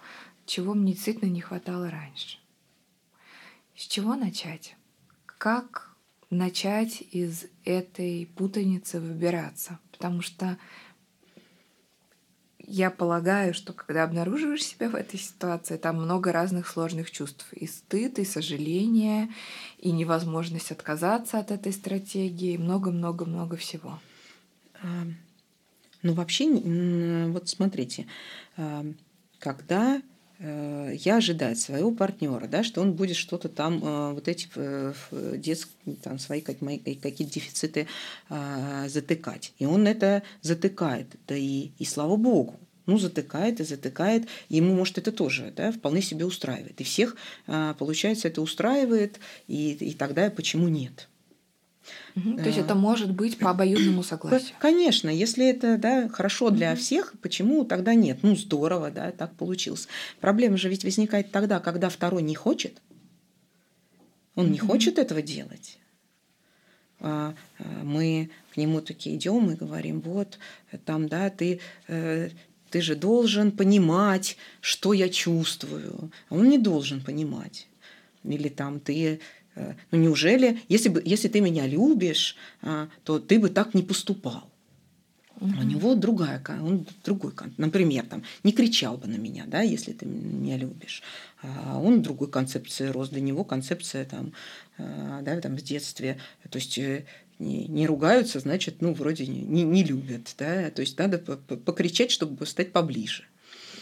чего 0.45 0.73
мне 0.73 0.93
действительно 0.93 1.29
не 1.29 1.41
хватало 1.41 1.91
раньше. 1.91 2.39
С 3.77 3.85
чего 3.85 4.15
начать? 4.15 4.75
Как 5.37 5.91
начать 6.31 7.03
из 7.11 7.45
этой 7.63 8.25
путаницы 8.35 8.99
выбираться? 8.99 9.77
Потому 9.91 10.23
что 10.23 10.57
я 12.57 12.89
полагаю, 12.89 13.53
что 13.53 13.73
когда 13.73 14.03
обнаруживаешь 14.03 14.65
себя 14.65 14.89
в 14.89 14.95
этой 14.95 15.19
ситуации, 15.19 15.77
там 15.77 15.97
много 15.97 16.31
разных 16.31 16.67
сложных 16.67 17.11
чувств. 17.11 17.53
И 17.53 17.67
стыд, 17.67 18.17
и 18.17 18.25
сожаление, 18.25 19.29
и 19.77 19.91
невозможность 19.91 20.71
отказаться 20.71 21.37
от 21.37 21.51
этой 21.51 21.71
стратегии, 21.71 22.57
много-много-много 22.57 23.57
всего. 23.57 23.99
Ну, 26.01 26.13
вообще, 26.13 26.49
вот 27.29 27.47
смотрите, 27.47 28.07
когда 29.37 30.01
Э, 30.01 30.16
я 30.39 31.17
ожидаю 31.17 31.55
своего 31.55 31.91
партнера, 31.91 32.47
да, 32.47 32.63
что 32.63 32.81
он 32.81 32.93
будет 32.93 33.15
что-то 33.15 33.49
там, 33.49 33.83
э, 33.83 34.13
вот 34.13 34.27
эти 34.27 34.47
э, 34.55 34.93
детские, 35.37 35.95
там, 35.95 36.19
свои 36.19 36.41
какие-то 36.41 37.23
дефициты 37.23 37.87
затыкать. 38.29 39.53
И 39.57 39.65
он 39.65 39.87
это 39.87 40.21
затыкает. 40.41 41.07
Да 41.27 41.35
и, 41.35 41.71
и 41.79 41.85
слава 41.85 42.17
богу. 42.17 42.59
ну, 42.85 42.97
затыкает 42.97 43.59
и 43.59 43.63
затыкает. 43.63 44.27
Ему, 44.49 44.73
может, 44.73 44.97
это 44.97 45.11
тоже 45.11 45.53
да, 45.55 45.71
вполне 45.71 46.01
себе 46.01 46.25
устраивает. 46.25 46.79
И 46.81 46.83
всех, 46.83 47.15
получается, 47.45 48.27
это 48.27 48.41
устраивает, 48.41 49.19
и, 49.47 49.73
и 49.73 49.93
тогда 49.93 50.29
почему 50.29 50.67
нет? 50.67 51.07
Угу, 52.15 52.37
то 52.37 52.43
есть 52.45 52.57
это 52.57 52.75
может 52.75 53.11
быть 53.11 53.37
по 53.37 53.51
обоюдному 53.51 54.03
согласию. 54.03 54.55
Конечно, 54.59 55.09
если 55.09 55.47
это 55.47 55.77
да, 55.77 56.09
хорошо 56.09 56.49
для 56.49 56.71
угу. 56.71 56.79
всех, 56.79 57.13
почему 57.21 57.63
тогда 57.65 57.93
нет? 57.93 58.19
Ну, 58.23 58.35
здорово, 58.35 58.91
да, 58.91 59.11
так 59.11 59.35
получилось. 59.35 59.87
Проблема 60.19 60.57
же 60.57 60.69
ведь 60.69 60.83
возникает 60.83 61.31
тогда, 61.31 61.59
когда 61.59 61.89
второй 61.89 62.23
не 62.23 62.35
хочет. 62.35 62.81
Он 64.35 64.45
угу. 64.45 64.53
не 64.53 64.59
хочет 64.59 64.97
этого 64.97 65.21
делать. 65.21 65.77
А, 66.99 67.35
а, 67.59 67.63
мы 67.83 68.31
к 68.53 68.57
нему 68.57 68.81
такие 68.81 69.15
идем 69.15 69.51
и 69.51 69.55
говорим, 69.55 70.01
вот, 70.01 70.39
там, 70.85 71.07
да, 71.07 71.29
ты, 71.29 71.59
э, 71.87 72.29
ты 72.71 72.81
же 72.81 72.95
должен 72.95 73.51
понимать, 73.51 74.37
что 74.61 74.93
я 74.93 75.09
чувствую. 75.09 76.11
А 76.29 76.35
он 76.35 76.49
не 76.49 76.57
должен 76.57 77.01
понимать. 77.01 77.67
Или 78.23 78.49
там 78.49 78.79
ты 78.79 78.93
Э, 79.03 79.19
ну 79.91 79.97
неужели, 79.97 80.61
если, 80.69 80.89
бы, 80.89 81.01
если 81.05 81.27
ты 81.27 81.41
меня 81.41 81.67
любишь, 81.67 82.35
а, 82.61 82.89
то 83.03 83.19
ты 83.19 83.39
бы 83.39 83.49
так 83.49 83.73
не 83.73 83.81
поступал. 83.81 84.49
Угу. 85.39 85.59
У 85.59 85.63
него 85.63 85.95
другая, 85.95 86.41
он 86.61 86.87
другой, 87.03 87.31
например, 87.57 88.05
там, 88.07 88.23
не 88.43 88.51
кричал 88.51 88.97
бы 88.97 89.07
на 89.07 89.17
меня, 89.17 89.45
да, 89.45 89.61
если 89.61 89.93
ты 89.93 90.05
меня 90.05 90.57
любишь. 90.57 91.03
А 91.43 91.79
он 91.79 92.01
другой 92.01 92.29
концепции 92.29 92.87
рос, 92.87 93.09
для 93.09 93.21
него 93.21 93.43
концепция 93.43 94.05
там, 94.05 94.33
а, 94.77 95.21
да, 95.21 95.39
там 95.39 95.55
в 95.55 95.61
детстве, 95.61 96.17
то 96.49 96.57
есть 96.57 96.77
э, 96.79 97.05
не, 97.37 97.67
не 97.67 97.85
ругаются, 97.85 98.39
значит, 98.39 98.81
ну, 98.81 98.93
вроде 98.93 99.27
не, 99.27 99.63
не 99.63 99.83
любят, 99.83 100.33
да, 100.39 100.71
то 100.71 100.81
есть 100.81 100.97
надо 100.97 101.19
покричать, 101.19 102.09
чтобы 102.09 102.45
стать 102.47 102.71
поближе. 102.71 103.23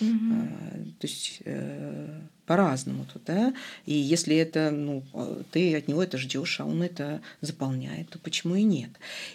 Угу. 0.01 0.93
То 0.99 1.07
есть 1.07 1.41
э, 1.45 2.21
по-разному 2.45 3.05
тут, 3.11 3.23
да. 3.25 3.53
И 3.85 3.93
если 3.93 4.35
это, 4.35 4.71
ну, 4.71 5.03
ты 5.51 5.75
от 5.75 5.87
него 5.87 6.03
это 6.03 6.17
ждешь, 6.17 6.59
а 6.59 6.65
он 6.65 6.83
это 6.83 7.21
заполняет, 7.41 8.09
то 8.09 8.19
почему 8.19 8.55
и 8.55 8.63
нет? 8.63 8.91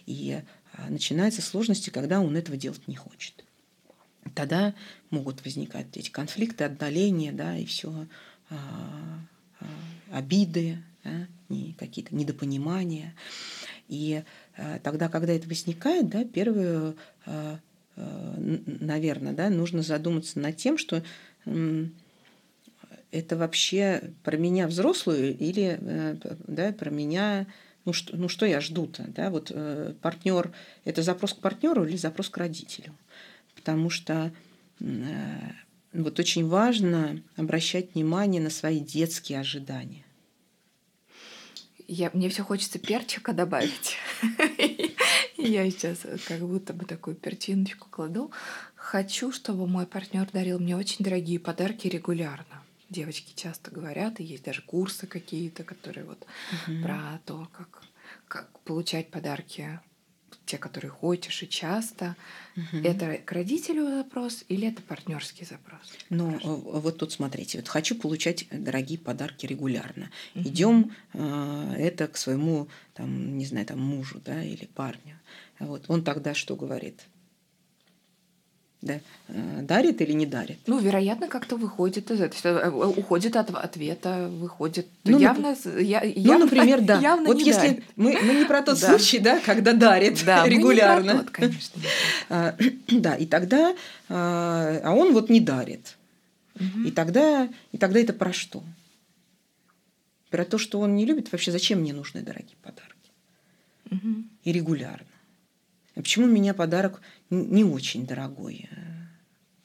И 0.06 0.40
начинаются 0.88 1.42
сложности, 1.42 1.90
когда 1.90 2.20
он 2.20 2.36
этого 2.36 2.56
делать 2.56 2.86
не 2.88 2.96
хочет. 2.96 3.44
Тогда 4.34 4.74
могут 5.10 5.44
возникать 5.44 5.86
эти 5.96 6.10
конфликты, 6.10 6.64
отдаления, 6.64 7.32
да, 7.32 7.56
и 7.56 7.64
все 7.64 8.06
а, 8.48 8.56
а, 9.60 9.66
обиды, 10.12 10.78
да, 11.02 11.26
какие-то 11.78 12.14
недопонимания. 12.14 13.14
И 13.88 14.22
тогда, 14.84 15.08
когда 15.08 15.32
это 15.32 15.48
возникает, 15.48 16.08
да, 16.08 16.24
первую 16.24 16.96
Э, 17.26 17.58
наверное, 18.36 19.32
да, 19.32 19.50
нужно 19.50 19.82
задуматься 19.82 20.38
над 20.38 20.56
тем, 20.56 20.78
что 20.78 21.02
это 23.10 23.36
вообще 23.36 24.12
про 24.22 24.36
меня 24.36 24.66
взрослую 24.66 25.36
или 25.36 25.78
э, 25.80 26.16
да, 26.46 26.72
про 26.72 26.90
меня, 26.90 27.46
ну 27.84 27.92
что, 27.92 28.16
ну 28.16 28.28
что 28.28 28.46
я 28.46 28.60
жду-то, 28.60 29.04
да, 29.08 29.30
вот 29.30 29.50
э, 29.52 29.94
партнер, 30.00 30.52
это 30.84 31.02
запрос 31.02 31.34
к 31.34 31.38
партнеру 31.38 31.84
или 31.84 31.96
запрос 31.96 32.28
к 32.28 32.36
родителю, 32.36 32.94
потому 33.56 33.90
что 33.90 34.32
вот 35.92 36.18
очень 36.18 36.46
важно 36.46 37.20
обращать 37.36 37.94
внимание 37.94 38.40
на 38.40 38.48
свои 38.48 38.80
детские 38.80 39.40
ожидания. 39.40 40.04
Я, 41.86 42.10
мне 42.14 42.28
все 42.28 42.44
хочется 42.44 42.78
перчика 42.78 43.32
добавить. 43.32 43.96
Я 45.42 45.70
сейчас 45.70 46.00
как 46.26 46.40
будто 46.40 46.72
бы 46.72 46.84
такую 46.84 47.16
перчиночку 47.16 47.88
кладу. 47.88 48.30
Хочу, 48.74 49.32
чтобы 49.32 49.66
мой 49.66 49.86
партнер 49.86 50.28
дарил 50.30 50.58
мне 50.58 50.76
очень 50.76 51.04
дорогие 51.04 51.38
подарки 51.40 51.88
регулярно. 51.88 52.62
Девочки 52.90 53.32
часто 53.34 53.70
говорят, 53.70 54.20
и 54.20 54.24
есть 54.24 54.44
даже 54.44 54.62
курсы 54.62 55.06
какие-то, 55.06 55.64
которые 55.64 56.04
вот 56.04 56.26
угу. 56.66 56.82
про 56.82 57.20
то, 57.24 57.48
как, 57.56 57.82
как 58.28 58.58
получать 58.60 59.10
подарки 59.10 59.80
те, 60.50 60.58
которые 60.58 60.90
хочешь 60.90 61.42
и 61.42 61.48
часто. 61.48 62.16
Угу. 62.56 62.82
Это 62.82 63.18
к 63.18 63.30
родителю 63.32 63.86
запрос 63.86 64.44
или 64.48 64.66
это 64.66 64.82
партнерский 64.82 65.44
запрос? 65.44 65.80
Ну, 66.10 66.38
вот 66.42 66.98
тут 66.98 67.12
смотрите, 67.12 67.58
вот 67.58 67.68
хочу 67.68 67.94
получать 67.94 68.46
дорогие 68.50 68.98
подарки 68.98 69.46
регулярно. 69.46 70.10
Угу. 70.34 70.48
Идем 70.48 70.92
э, 71.12 71.74
это 71.78 72.08
к 72.08 72.16
своему, 72.16 72.68
там, 72.94 73.38
не 73.38 73.46
знаю, 73.46 73.66
там 73.66 73.80
мужу, 73.80 74.20
да, 74.24 74.42
или 74.42 74.66
парню. 74.66 75.18
Вот 75.60 75.84
он 75.88 76.02
тогда 76.02 76.34
что 76.34 76.56
говорит? 76.56 77.06
Да, 78.82 79.00
э, 79.28 79.62
дарит 79.62 80.00
или 80.00 80.12
не 80.12 80.24
дарит. 80.24 80.58
Ну, 80.66 80.78
вероятно, 80.78 81.28
как-то 81.28 81.56
выходит 81.56 82.10
из 82.10 82.20
этого, 82.20 82.58
э, 82.58 82.70
уходит 82.70 83.36
от 83.36 83.50
ответа, 83.50 84.28
выходит. 84.28 84.86
Ну, 85.04 85.18
явно, 85.18 85.54
я, 85.78 86.00
ну, 86.00 86.12
явно, 86.14 86.44
например, 86.46 86.80
да. 86.80 86.98
Явно 87.00 87.26
вот 87.26 87.36
не 87.36 87.44
если 87.44 87.68
дарит. 87.68 87.84
мы, 87.96 88.18
мы 88.22 88.34
не 88.34 88.44
про 88.46 88.62
тот 88.62 88.80
да. 88.80 88.88
случай, 88.88 89.18
да, 89.18 89.38
когда 89.40 89.74
дарит 89.74 90.24
да, 90.24 90.48
регулярно. 90.48 91.12
Мы 91.12 91.18
не 91.18 91.18
про 91.18 91.24
тот, 91.24 91.30
конечно. 91.30 91.82
А, 92.30 92.56
да, 92.88 93.16
и 93.16 93.26
тогда, 93.26 93.74
а, 94.08 94.80
а 94.82 94.92
он 94.92 95.12
вот 95.12 95.28
не 95.28 95.40
дарит. 95.40 95.96
Угу. 96.54 96.88
И 96.88 96.90
тогда, 96.90 97.48
и 97.72 97.78
тогда 97.78 98.00
это 98.00 98.12
про 98.12 98.32
что? 98.32 98.62
Про 100.30 100.44
то, 100.44 100.58
что 100.58 100.80
он 100.80 100.94
не 100.94 101.04
любит. 101.04 101.32
Вообще, 101.32 101.52
зачем 101.52 101.80
мне 101.80 101.92
нужны 101.92 102.22
дорогие 102.22 102.56
подарки? 102.62 102.94
Угу. 103.90 104.24
И 104.44 104.52
регулярно. 104.52 105.06
А 105.96 106.00
почему 106.00 106.26
меня 106.26 106.54
подарок 106.54 107.00
не 107.30 107.64
очень 107.64 108.06
дорогой 108.06 108.68
э, 108.70 108.76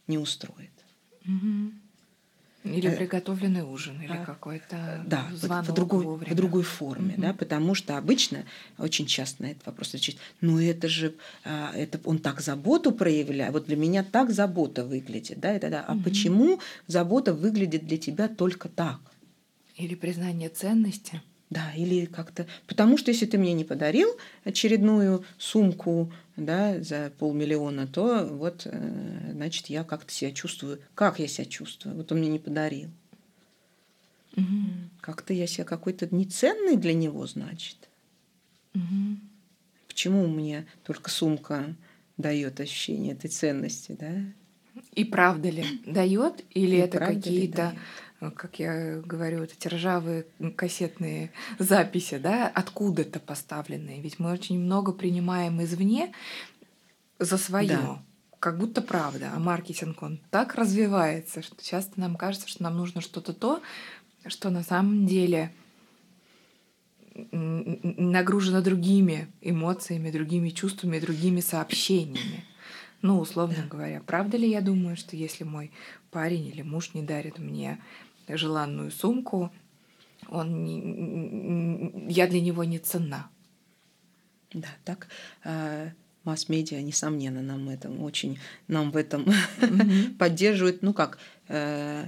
не 0.07 0.17
устроит? 0.17 0.71
Или 2.65 2.89
э, 2.89 2.97
приготовленный 2.97 3.61
ужин, 3.61 4.01
или 4.01 4.11
а, 4.11 4.25
какой-то 4.25 5.03
да, 5.05 5.29
звонок 5.33 5.69
в 5.69 5.73
другой, 5.73 6.03
вовремя. 6.03 6.33
в 6.33 6.35
другой 6.35 6.63
форме, 6.63 7.13
угу. 7.13 7.21
да, 7.21 7.33
потому 7.33 7.75
что 7.75 7.97
обычно 7.97 8.43
очень 8.79 9.05
часто 9.05 9.43
на 9.43 9.47
этот 9.51 9.67
вопрос 9.67 9.89
отвечают, 9.89 10.19
ну 10.41 10.59
это 10.59 10.88
же, 10.88 11.13
а, 11.43 11.71
это 11.75 11.99
он 12.05 12.17
так 12.17 12.41
заботу 12.41 12.91
проявляет, 12.91 13.53
вот 13.53 13.67
для 13.67 13.75
меня 13.75 14.03
так 14.03 14.31
забота 14.31 14.83
выглядит, 14.83 15.39
да, 15.39 15.51
это 15.51 15.69
да, 15.69 15.85
а 15.88 15.93
угу. 15.93 16.05
почему 16.05 16.59
забота 16.88 17.33
выглядит 17.33 17.85
для 17.85 17.97
тебя 17.97 18.27
только 18.27 18.67
так? 18.67 18.99
Или 19.75 19.93
признание 19.93 20.49
ценности. 20.49 21.21
Да, 21.55 21.71
или 21.73 22.03
как-то... 22.03 22.45
Потому 22.67 22.97
что 22.97 23.11
если 23.11 23.25
ты 23.25 23.37
мне 23.37 23.53
не 23.53 23.63
подарил 23.63 24.09
очередную 24.43 25.23
сумку 25.37 26.11
да, 26.35 26.81
за 26.81 27.13
полмиллиона, 27.17 27.87
то 27.87 28.25
вот, 28.25 28.63
э, 28.65 29.31
значит, 29.31 29.67
я 29.67 29.85
как-то 29.85 30.11
себя 30.11 30.33
чувствую. 30.33 30.81
Как 30.95 31.17
я 31.17 31.29
себя 31.29 31.45
чувствую? 31.45 31.95
Вот 31.95 32.11
он 32.11 32.17
мне 32.19 32.27
не 32.27 32.39
подарил. 32.39 32.89
Угу. 34.35 34.43
Как-то 34.99 35.33
я 35.33 35.47
себя 35.47 35.63
какой-то 35.63 36.13
неценный 36.13 36.75
для 36.75 36.93
него, 36.93 37.25
значит. 37.25 37.77
Угу. 38.73 39.17
Почему 39.87 40.27
мне 40.27 40.67
только 40.83 41.09
сумка 41.09 41.73
дает 42.17 42.59
ощущение 42.59 43.13
этой 43.13 43.29
ценности, 43.29 43.95
да? 43.97 44.13
И 44.91 45.05
правда 45.05 45.49
ли 45.49 45.63
дает, 45.85 46.43
или 46.49 46.75
И 46.75 46.79
это 46.79 46.99
какие-то 46.99 47.77
как 48.19 48.60
я 48.60 49.01
говорю, 49.01 49.39
вот 49.39 49.51
эти 49.51 49.67
ржавые 49.67 50.25
кассетные 50.56 51.32
записи, 51.60 52.17
да, 52.17 52.47
откуда-то 52.47 53.19
поставленные. 53.19 54.01
Ведь 54.01 54.19
мы 54.19 54.32
очень 54.32 54.60
много 54.60 54.91
принимаем 54.91 55.62
извне 55.63 56.13
за 57.19 57.38
свое. 57.38 57.69
Да. 57.69 58.04
Как 58.39 58.58
будто 58.58 58.82
правда. 58.82 59.32
А 59.34 59.39
маркетинг, 59.39 60.01
он 60.04 60.19
так 60.30 60.56
развивается, 60.56 61.41
что 61.41 61.63
часто 61.63 61.99
нам 61.99 62.15
кажется, 62.15 62.47
что 62.47 62.63
нам 62.63 62.78
нужно 62.78 63.01
что-то 63.01 63.34
то, 63.34 63.62
что 64.28 64.49
на 64.49 64.63
самом 64.63 65.06
деле 65.08 65.51
нагружено 67.32 68.62
другими 68.62 69.32
эмоциями, 69.41 70.12
другими 70.12 70.49
чувствами, 70.49 70.99
другими 70.99 71.39
сообщениями. 71.39 72.43
Ну, 73.01 73.19
условно 73.19 73.58
да. 73.58 73.67
говоря, 73.67 74.01
правда 74.05 74.38
ли 74.38 74.49
я 74.49 74.62
думаю, 74.62 74.97
что 74.97 75.15
если 75.15 75.43
мой 75.43 75.71
парень 76.12 76.47
или 76.47 76.62
муж 76.62 76.93
не 76.93 77.03
дарит 77.03 77.38
мне 77.38 77.79
желанную 78.27 78.91
сумку, 78.91 79.51
он 80.27 80.63
не, 80.63 82.12
я 82.12 82.27
для 82.27 82.41
него 82.41 82.63
не 82.63 82.79
ценна. 82.79 83.29
Да, 84.53 84.69
так 84.84 85.08
э, 85.43 85.91
масс-медиа, 86.23 86.81
несомненно, 86.81 87.41
нам 87.41 87.69
этом 87.69 88.01
очень, 88.01 88.39
нам 88.67 88.91
в 88.91 88.97
этом 88.97 89.23
mm-hmm. 89.23 90.15
поддерживает, 90.17 90.81
ну 90.81 90.93
как, 90.93 91.19
э, 91.47 92.05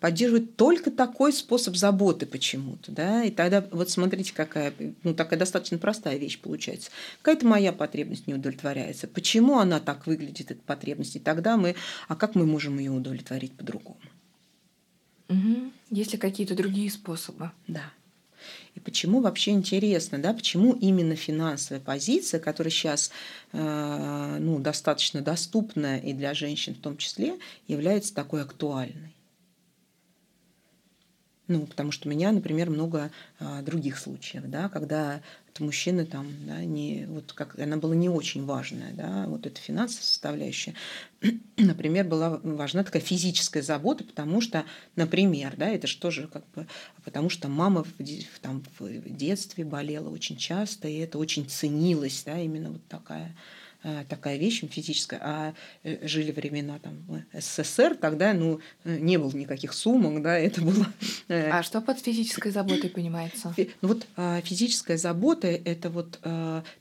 поддерживает 0.00 0.56
только 0.56 0.90
такой 0.90 1.32
способ 1.32 1.76
заботы 1.76 2.26
почему-то, 2.26 2.90
да, 2.90 3.22
и 3.24 3.30
тогда 3.30 3.64
вот 3.70 3.90
смотрите, 3.90 4.32
какая, 4.34 4.72
ну 5.02 5.14
такая 5.14 5.38
достаточно 5.38 5.78
простая 5.78 6.16
вещь 6.16 6.40
получается. 6.40 6.90
Какая-то 7.22 7.46
моя 7.46 7.72
потребность 7.72 8.26
не 8.26 8.34
удовлетворяется. 8.34 9.06
Почему 9.06 9.58
она 9.58 9.78
так 9.78 10.06
выглядит, 10.06 10.50
эта 10.50 10.60
потребность? 10.62 11.16
И 11.16 11.20
тогда 11.20 11.56
мы, 11.56 11.76
а 12.08 12.16
как 12.16 12.34
мы 12.34 12.46
можем 12.46 12.78
ее 12.78 12.90
удовлетворить 12.90 13.52
по-другому? 13.52 14.00
Угу. 15.28 15.70
Есть 15.90 16.12
ли 16.12 16.18
какие-то 16.18 16.54
другие 16.54 16.90
способы? 16.90 17.50
Да. 17.68 17.92
И 18.74 18.80
почему 18.80 19.20
вообще 19.20 19.50
интересно, 19.50 20.18
да, 20.18 20.32
почему 20.32 20.72
именно 20.72 21.14
финансовая 21.14 21.80
позиция, 21.80 22.40
которая 22.40 22.70
сейчас 22.70 23.10
э, 23.52 24.38
ну, 24.40 24.58
достаточно 24.58 25.20
доступная 25.20 25.98
и 25.98 26.14
для 26.14 26.32
женщин 26.34 26.74
в 26.74 26.78
том 26.78 26.96
числе, 26.96 27.38
является 27.68 28.14
такой 28.14 28.42
актуальной? 28.42 29.14
Ну, 31.50 31.66
потому 31.66 31.90
что 31.90 32.06
у 32.06 32.12
меня, 32.12 32.30
например, 32.30 32.70
много 32.70 33.10
а, 33.40 33.60
других 33.62 33.98
случаев, 33.98 34.44
да, 34.46 34.68
когда 34.68 35.20
мужчины 35.58 36.06
там, 36.06 36.28
да, 36.46 36.64
не, 36.64 37.06
вот 37.08 37.32
как, 37.32 37.58
она 37.58 37.76
была 37.76 37.96
не 37.96 38.08
очень 38.08 38.44
важная, 38.44 38.92
да, 38.92 39.24
вот 39.26 39.46
эта 39.46 39.60
финансовая 39.60 40.04
составляющая, 40.04 40.74
например, 41.56 42.06
была 42.06 42.38
важна 42.44 42.84
такая 42.84 43.02
физическая 43.02 43.64
забота, 43.64 44.04
потому 44.04 44.40
что, 44.40 44.64
например, 44.94 45.54
да, 45.56 45.68
это 45.68 45.88
же 45.88 45.98
тоже 45.98 46.28
как 46.28 46.48
бы, 46.54 46.68
потому 47.04 47.28
что 47.30 47.48
мама 47.48 47.82
в, 47.82 48.38
там, 48.40 48.62
в 48.78 49.16
детстве 49.16 49.64
болела 49.64 50.08
очень 50.08 50.36
часто, 50.36 50.86
и 50.86 50.98
это 50.98 51.18
очень 51.18 51.48
ценилось, 51.48 52.22
да, 52.24 52.38
именно 52.38 52.70
вот 52.70 52.86
такая 52.86 53.34
такая 54.08 54.36
вещь 54.36 54.62
физическая, 54.70 55.20
а 55.22 55.54
э, 55.84 56.06
жили 56.06 56.32
времена 56.32 56.78
там 56.78 57.24
СССР, 57.32 57.96
тогда 57.96 58.32
ну, 58.32 58.60
э, 58.84 58.98
не 58.98 59.16
было 59.18 59.30
никаких 59.32 59.72
сумок, 59.72 60.22
да, 60.22 60.38
это 60.38 60.60
было... 60.60 60.86
А 61.28 61.62
что 61.62 61.80
под 61.80 61.98
физической 62.00 62.52
заботой 62.52 62.90
понимается? 62.90 63.54
Ну 63.80 63.88
вот 63.88 64.06
а, 64.16 64.40
физическая 64.42 64.96
забота– 64.96 65.46
это 65.64 65.90
вот 65.90 66.20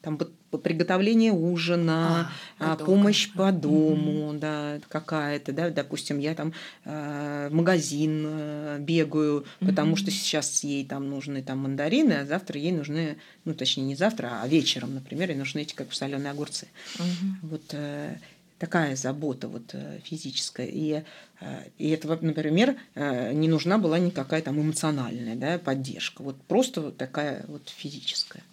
там 0.02 0.18
приготовление 0.58 1.32
ужина, 1.32 2.32
а, 2.58 2.76
помощь 2.76 3.32
по 3.34 3.52
дому, 3.52 4.34
mm-hmm. 4.34 4.40
да, 4.40 4.80
какая-то, 4.88 5.52
да, 5.52 5.70
допустим, 5.70 6.20
я 6.20 6.34
там 6.34 6.54
э, 6.86 7.48
в 7.52 7.54
магазин 7.54 8.26
э, 8.28 8.78
бегаю, 8.80 9.46
mm-hmm. 9.60 9.68
потому 9.68 9.96
что 9.96 10.12
сейчас 10.12 10.64
ей 10.64 10.86
там 10.86 11.10
нужны 11.10 11.44
там 11.44 11.60
мандарины, 11.60 12.14
а 12.14 12.26
завтра 12.26 12.60
ей 12.60 12.72
нужны, 12.72 13.18
ну 13.46 13.54
точнее 13.54 13.84
не 13.84 13.96
завтра, 13.96 14.40
а 14.42 14.48
вечером, 14.48 14.96
например, 14.96 15.30
ей 15.30 15.38
нужны 15.38 15.60
эти 15.60 15.76
как 15.76 15.94
соленые 15.94 16.32
огурцы. 16.32 16.68
Mm-hmm. 16.98 17.34
Вот 17.44 17.64
э, 17.74 18.16
такая 18.60 18.96
забота 18.96 19.48
вот 19.48 19.74
э, 19.74 20.00
физическая. 20.04 20.68
И, 20.68 21.04
э, 21.40 21.64
и 21.78 21.90
это, 21.90 22.08
например, 22.22 22.76
э, 22.94 23.34
не 23.34 23.48
нужна 23.48 23.78
была 23.78 23.98
никакая 23.98 24.42
там 24.42 24.62
эмоциональная 24.62 25.36
да, 25.36 25.58
поддержка. 25.58 26.22
Вот 26.22 26.36
просто 26.44 26.82
вот 26.82 26.98
такая 26.98 27.46
вот 27.48 27.70
физическая. 27.70 28.44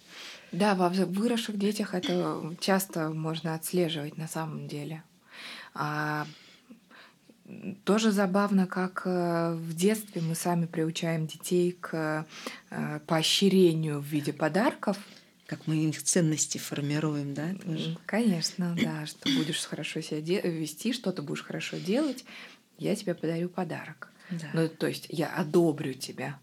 Да, 0.51 0.75
во 0.75 0.89
выросших 0.89 1.57
детях 1.57 1.93
это 1.93 2.55
часто 2.59 3.09
можно 3.09 3.53
отслеживать 3.55 4.17
на 4.17 4.27
самом 4.27 4.67
деле. 4.67 5.03
А 5.73 6.25
тоже 7.85 8.11
забавно, 8.11 8.67
как 8.67 9.03
э, 9.05 9.53
в 9.53 9.73
детстве 9.73 10.21
мы 10.21 10.35
сами 10.35 10.65
приучаем 10.65 11.27
детей 11.27 11.71
к 11.71 12.25
э, 12.69 12.99
поощрению 13.07 14.01
в 14.01 14.05
виде 14.05 14.33
подарков. 14.33 14.97
Как 15.45 15.65
мы 15.65 15.77
их 15.77 16.03
ценности 16.03 16.57
формируем, 16.57 17.33
да? 17.33 17.53
Тоже? 17.63 17.97
Конечно, 18.05 18.75
да, 18.81 19.05
что 19.05 19.29
будешь 19.29 19.63
хорошо 19.65 20.01
себя 20.01 20.41
вести, 20.41 20.91
что 20.91 21.11
ты 21.13 21.21
будешь 21.21 21.43
хорошо 21.43 21.77
делать, 21.77 22.25
я 22.77 22.95
тебе 22.95 23.15
подарю 23.15 23.47
подарок. 23.47 24.11
Да. 24.29 24.47
Ну, 24.53 24.67
то 24.67 24.87
есть 24.87 25.05
я 25.09 25.27
одобрю 25.27 25.93
тебя. 25.93 26.37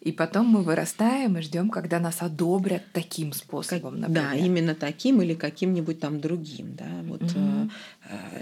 И 0.00 0.12
потом 0.12 0.46
мы 0.46 0.62
вырастаем 0.62 1.38
и 1.38 1.42
ждем, 1.42 1.70
когда 1.70 1.98
нас 1.98 2.22
одобрят 2.22 2.82
таким 2.92 3.32
способом, 3.32 4.00
например. 4.00 4.22
Да, 4.22 4.34
именно 4.34 4.74
таким 4.74 5.20
или 5.22 5.34
каким-нибудь 5.34 5.98
там 5.98 6.20
другим, 6.20 6.76
да. 6.76 7.02
Вот, 7.02 7.22
угу. 7.22 7.70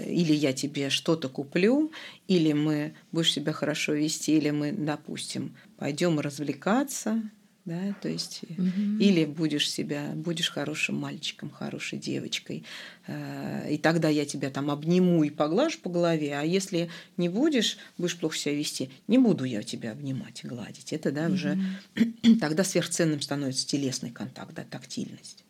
или 0.05 0.33
я 0.33 0.53
тебе 0.53 0.89
что-то 0.91 1.29
куплю, 1.29 1.91
или 2.27 2.53
мы 2.53 2.93
будешь 3.11 3.33
себя 3.33 3.53
хорошо 3.53 3.93
вести, 3.93 4.37
или 4.37 4.51
мы, 4.51 4.71
допустим, 4.71 5.55
пойдем 5.77 6.19
развлекаться, 6.19 7.23
да, 7.67 7.93
то 8.01 8.07
есть 8.07 8.43
угу. 8.49 8.97
или 8.97 9.25
будешь 9.25 9.69
себя, 9.69 10.13
будешь 10.15 10.49
хорошим 10.49 10.95
мальчиком, 10.95 11.49
хорошей 11.49 11.99
девочкой, 11.99 12.63
э, 13.07 13.73
и 13.73 13.77
тогда 13.77 14.07
я 14.07 14.25
тебя 14.25 14.49
там 14.49 14.71
обниму 14.71 15.21
и 15.25 15.29
поглажу 15.29 15.77
по 15.79 15.89
голове, 15.89 16.39
а 16.39 16.43
если 16.43 16.89
не 17.17 17.27
будешь, 17.27 17.77
будешь 17.97 18.15
плохо 18.15 18.37
себя 18.37 18.55
вести, 18.55 18.89
не 19.09 19.17
буду 19.17 19.43
я 19.43 19.63
тебя 19.63 19.91
обнимать 19.91 20.45
и 20.45 20.47
гладить. 20.47 20.93
Это 20.93 21.11
да, 21.11 21.25
угу. 21.25 21.33
уже 21.33 21.59
тогда 22.39 22.63
сверхценным 22.63 23.19
становится 23.19 23.67
телесный 23.67 24.11
контакт, 24.11 24.53
да, 24.53 24.63
тактильность. 24.63 25.43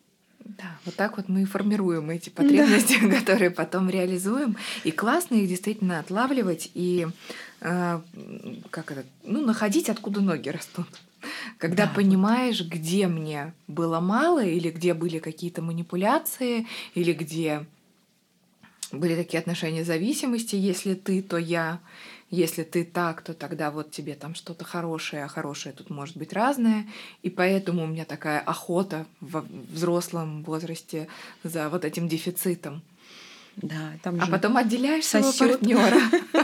Да, 0.44 0.76
вот 0.86 0.96
так 0.96 1.18
вот 1.18 1.28
мы 1.28 1.42
и 1.42 1.44
формируем 1.44 2.10
эти 2.10 2.30
потребности, 2.30 2.98
да. 3.00 3.10
которые 3.20 3.50
потом 3.50 3.88
реализуем. 3.88 4.56
И 4.82 4.90
классно 4.90 5.36
их 5.36 5.48
действительно 5.48 6.00
отлавливать 6.00 6.70
и 6.74 7.06
э, 7.60 8.00
как 8.70 8.90
это, 8.90 9.04
ну, 9.22 9.46
находить, 9.46 9.88
откуда 9.88 10.20
ноги 10.20 10.48
растут. 10.48 10.88
Когда 11.58 11.86
да. 11.86 11.92
понимаешь, 11.94 12.62
где 12.62 13.06
мне 13.06 13.52
было 13.66 14.00
мало, 14.00 14.44
или 14.44 14.70
где 14.70 14.94
были 14.94 15.18
какие-то 15.18 15.62
манипуляции, 15.62 16.66
или 16.94 17.12
где 17.12 17.66
были 18.92 19.16
такие 19.16 19.38
отношения 19.38 19.84
зависимости, 19.84 20.56
если 20.56 20.94
ты, 20.94 21.22
то 21.22 21.36
я, 21.36 21.80
если 22.30 22.62
ты 22.62 22.84
так, 22.84 23.22
то 23.22 23.34
тогда 23.34 23.70
вот 23.70 23.90
тебе 23.90 24.14
там 24.14 24.34
что-то 24.34 24.64
хорошее, 24.64 25.24
а 25.24 25.28
хорошее 25.28 25.74
тут 25.74 25.90
может 25.90 26.16
быть 26.16 26.32
разное. 26.32 26.86
И 27.22 27.30
поэтому 27.30 27.84
у 27.84 27.86
меня 27.86 28.04
такая 28.04 28.40
охота 28.40 29.06
в 29.20 29.44
взрослом 29.72 30.42
возрасте 30.44 31.08
за 31.44 31.68
вот 31.68 31.84
этим 31.84 32.08
дефицитом. 32.08 32.82
Да, 33.56 33.92
там 34.02 34.20
а 34.20 34.26
потом 34.28 34.56
отделяешь 34.56 35.04
своего 35.04 35.32
партнера 35.32 35.98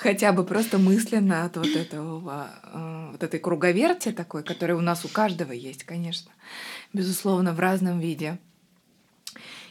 хотя 0.00 0.32
бы 0.32 0.44
просто 0.44 0.78
мысленно 0.78 1.44
от 1.44 1.56
вот 1.56 1.68
этого, 1.68 2.50
э, 2.64 3.08
вот 3.12 3.22
этой 3.22 3.38
круговерти 3.38 4.12
такой, 4.12 4.42
которая 4.42 4.76
у 4.76 4.80
нас 4.80 5.04
у 5.04 5.08
каждого 5.08 5.52
есть, 5.52 5.84
конечно, 5.84 6.32
безусловно, 6.92 7.52
в 7.52 7.60
разном 7.60 8.00
виде. 8.00 8.38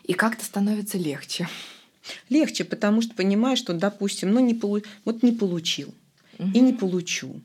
И 0.03 0.13
как-то 0.13 0.45
становится 0.45 0.97
легче. 0.97 1.49
Легче, 2.29 2.63
потому 2.63 3.01
что 3.01 3.13
понимаешь, 3.15 3.59
что, 3.59 3.73
допустим, 3.73 4.31
ну 4.31 4.39
не 4.39 4.53
полу... 4.53 4.81
вот 5.05 5.23
не 5.23 5.31
получил 5.31 5.93
угу. 6.37 6.49
и 6.53 6.59
не 6.59 6.73
получу. 6.73 7.41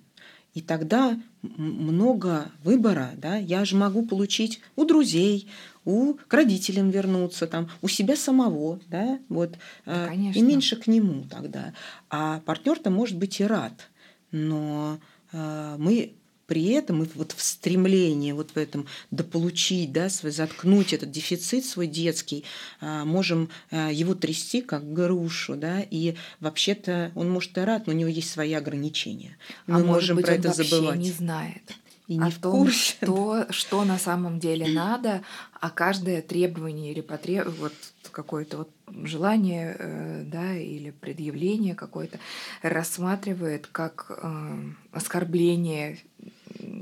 И 0.54 0.60
тогда 0.60 1.20
много 1.42 2.50
выбора, 2.62 3.10
да, 3.16 3.36
я 3.36 3.64
же 3.64 3.76
могу 3.76 4.06
получить 4.06 4.60
у 4.76 4.84
друзей, 4.84 5.48
у 5.84 6.14
к 6.14 6.32
родителям 6.32 6.90
вернуться, 6.90 7.46
там, 7.46 7.68
у 7.82 7.88
себя 7.88 8.16
самого, 8.16 8.80
да, 8.88 9.18
вот, 9.28 9.58
да, 9.84 10.12
э, 10.14 10.32
и 10.32 10.40
меньше 10.40 10.76
к 10.76 10.86
нему 10.86 11.24
тогда. 11.28 11.74
А 12.08 12.40
партнер-то 12.46 12.90
может 12.90 13.18
быть 13.18 13.40
и 13.40 13.44
рад, 13.44 13.90
но 14.30 14.98
э, 15.32 15.76
мы 15.78 16.14
при 16.46 16.68
этом 16.68 17.02
и 17.02 17.08
вот 17.14 17.32
в 17.32 17.42
стремлении 17.42 18.32
вот 18.32 18.50
в 18.52 18.56
этом 18.56 18.86
дополучить, 19.10 19.92
да, 19.92 20.08
свой, 20.08 20.32
заткнуть 20.32 20.92
этот 20.92 21.10
дефицит 21.10 21.64
свой 21.64 21.86
детский, 21.86 22.44
э, 22.80 23.04
можем 23.04 23.50
его 23.70 24.14
трясти 24.14 24.60
как 24.60 24.92
грушу, 24.92 25.56
да, 25.56 25.80
и 25.80 26.14
вообще-то 26.40 27.12
он 27.14 27.30
может 27.30 27.56
и 27.58 27.60
рад, 27.60 27.86
но 27.86 27.92
у 27.92 27.96
него 27.96 28.08
есть 28.08 28.30
свои 28.30 28.52
ограничения. 28.52 29.36
Мы 29.66 29.80
а 29.80 29.84
можем 29.84 30.16
быть, 30.16 30.26
про 30.26 30.34
это 30.34 30.52
забывать. 30.52 30.98
не 30.98 31.10
знает 31.10 31.62
и 32.06 32.16
не 32.16 32.26
о 32.26 32.30
в 32.30 32.38
том, 32.38 32.52
курсе. 32.52 32.96
Что, 33.02 33.46
что 33.50 33.84
на 33.84 33.98
самом 33.98 34.38
деле 34.38 34.68
надо, 34.68 35.22
а 35.60 35.70
каждое 35.70 36.22
требование 36.22 36.92
или 36.92 37.00
потреб... 37.00 37.48
вот 37.58 37.72
какое-то 38.14 38.58
вот 38.58 38.70
желание 39.06 39.76
э, 39.78 40.22
да, 40.24 40.56
или 40.56 40.90
предъявление 40.90 41.74
какое-то 41.74 42.18
рассматривает 42.62 43.66
как 43.66 44.06
э, 44.08 44.56
оскорбление 44.92 45.98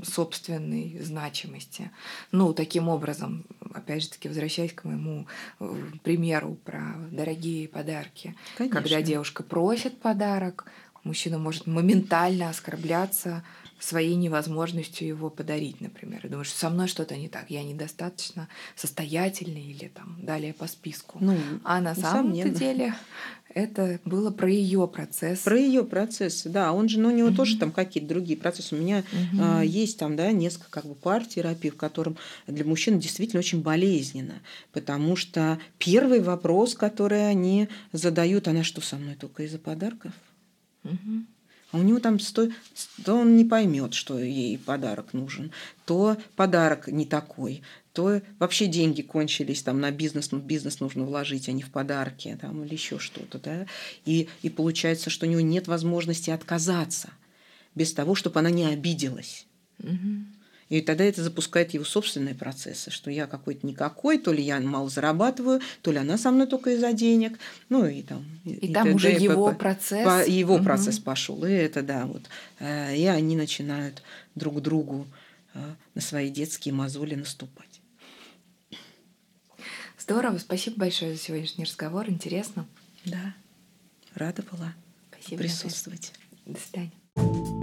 собственной 0.03 0.99
значимости. 1.01 1.91
Ну, 2.31 2.53
таким 2.53 2.89
образом, 2.89 3.45
опять 3.73 4.03
же 4.03 4.09
таки, 4.09 4.27
возвращаясь 4.27 4.73
к 4.73 4.83
моему 4.83 5.27
э, 5.59 5.75
примеру 6.03 6.55
про 6.63 6.95
дорогие 7.11 7.67
подарки. 7.67 8.35
Конечно. 8.57 8.81
Когда 8.81 9.01
девушка 9.01 9.43
просит 9.43 9.99
подарок, 9.99 10.65
мужчина 11.03 11.37
может 11.37 11.67
моментально 11.67 12.49
оскорбляться 12.49 13.43
своей 13.83 14.15
невозможностью 14.15 15.07
его 15.07 15.29
подарить, 15.29 15.81
например. 15.81 16.25
И 16.25 16.29
думаешь, 16.29 16.51
со 16.51 16.69
мной 16.69 16.87
что-то 16.87 17.17
не 17.17 17.27
так, 17.27 17.49
я 17.49 17.63
недостаточно 17.63 18.47
состоятельный 18.75 19.61
или 19.61 19.89
там 19.89 20.17
далее 20.21 20.53
по 20.53 20.67
списку. 20.67 21.17
Ну, 21.21 21.37
а 21.63 21.81
на 21.81 21.93
самом 21.93 22.31
деле 22.31 22.95
это 23.53 23.99
было 24.05 24.31
про 24.31 24.49
ее 24.49 24.87
процесс. 24.87 25.39
Про 25.39 25.59
ее 25.59 25.83
процесс, 25.83 26.43
да. 26.45 26.71
Он 26.73 26.89
же, 26.89 26.99
ну, 26.99 27.09
у 27.09 27.11
него 27.11 27.29
mm-hmm. 27.29 27.35
тоже 27.35 27.57
там 27.57 27.71
какие-то 27.71 28.09
другие 28.09 28.37
процессы. 28.37 28.75
У 28.75 28.79
меня 28.79 28.99
mm-hmm. 28.99 29.39
а, 29.41 29.61
есть 29.61 29.99
там, 29.99 30.15
да, 30.15 30.31
несколько 30.31 30.71
как 30.71 30.85
бы 30.85 30.95
пар 30.95 31.25
терапии, 31.25 31.69
в 31.69 31.77
котором 31.77 32.17
для 32.47 32.65
мужчин 32.65 32.99
действительно 32.99 33.39
очень 33.39 33.61
болезненно, 33.61 34.41
потому 34.71 35.15
что 35.15 35.59
первый 35.77 36.21
вопрос, 36.21 36.73
который 36.73 37.29
они 37.29 37.67
задают, 37.91 38.47
она 38.47 38.63
что 38.63 38.81
со 38.81 38.95
мной 38.95 39.15
только 39.15 39.43
из-за 39.43 39.59
подарков? 39.59 40.13
А 40.83 41.77
у 41.77 41.81
него 41.81 41.99
там 41.99 42.19
сто... 42.19 42.49
то 43.03 43.15
он 43.15 43.35
не 43.35 43.45
поймет, 43.45 43.95
что 43.95 44.19
ей 44.19 44.59
подарок 44.59 45.13
нужен, 45.13 45.51
то 45.85 46.17
подарок 46.35 46.87
не 46.87 47.05
такой, 47.05 47.63
то 47.93 48.21
вообще 48.37 48.67
деньги 48.67 49.01
кончились 49.01 49.63
там 49.63 49.81
на 49.81 49.89
бизнес, 49.89 50.31
ну 50.31 50.37
бизнес 50.37 50.79
нужно 50.79 51.03
вложить, 51.03 51.49
а 51.49 51.51
не 51.51 51.63
в 51.63 51.71
подарки 51.71 52.37
там, 52.39 52.63
или 52.63 52.73
еще 52.73 52.99
что-то, 52.99 53.39
да, 53.39 53.65
и, 54.05 54.29
и 54.43 54.49
получается, 54.49 55.09
что 55.09 55.25
у 55.25 55.29
него 55.29 55.41
нет 55.41 55.67
возможности 55.67 56.29
отказаться 56.29 57.09
без 57.73 57.91
того, 57.91 58.13
чтобы 58.13 58.39
она 58.39 58.51
не 58.51 58.65
обиделась. 58.65 59.47
Угу. 59.79 60.25
И 60.69 60.81
тогда 60.81 61.03
это 61.03 61.23
запускает 61.23 61.73
его 61.73 61.83
собственные 61.83 62.35
процессы, 62.35 62.89
что 62.89 63.11
я 63.11 63.27
какой-то 63.27 63.65
никакой, 63.67 64.17
то 64.17 64.31
ли 64.31 64.41
я 64.41 64.59
мало 64.59 64.89
зарабатываю, 64.89 65.61
то 65.81 65.91
ли 65.91 65.97
она 65.97 66.17
со 66.17 66.31
мной 66.31 66.47
только 66.47 66.71
из-за 66.71 66.93
денег. 66.93 67.37
Ну 67.69 67.85
и 67.85 68.01
там. 68.01 68.25
И, 68.45 68.51
и 68.51 68.73
там 68.73 68.93
уже 68.93 69.11
его 69.11 69.51
по, 69.51 69.55
процесс. 69.55 70.05
По, 70.05 70.25
его 70.25 70.55
угу. 70.55 70.63
процесс 70.63 70.99
пошел. 70.99 71.43
И 71.45 71.51
это 71.51 71.83
да, 71.83 72.05
вот. 72.05 72.23
Э, 72.59 72.95
и 72.95 73.05
они 73.05 73.35
начинают 73.35 74.01
друг 74.35 74.61
другу 74.61 75.07
э, 75.53 75.59
на 75.93 76.01
свои 76.01 76.29
детские 76.29 76.73
мозоли 76.73 77.15
наступать. 77.15 77.67
Здорово, 79.99 80.37
спасибо 80.37 80.79
большое 80.79 81.13
за 81.13 81.21
сегодняшний 81.21 81.63
разговор, 81.63 82.09
интересно. 82.09 82.65
Да, 83.05 83.33
рада 84.15 84.43
была 84.51 84.73
Спасибо 85.11 85.43
присутствовать. 85.43 86.11
До 86.45 86.59
свидания. 86.59 87.62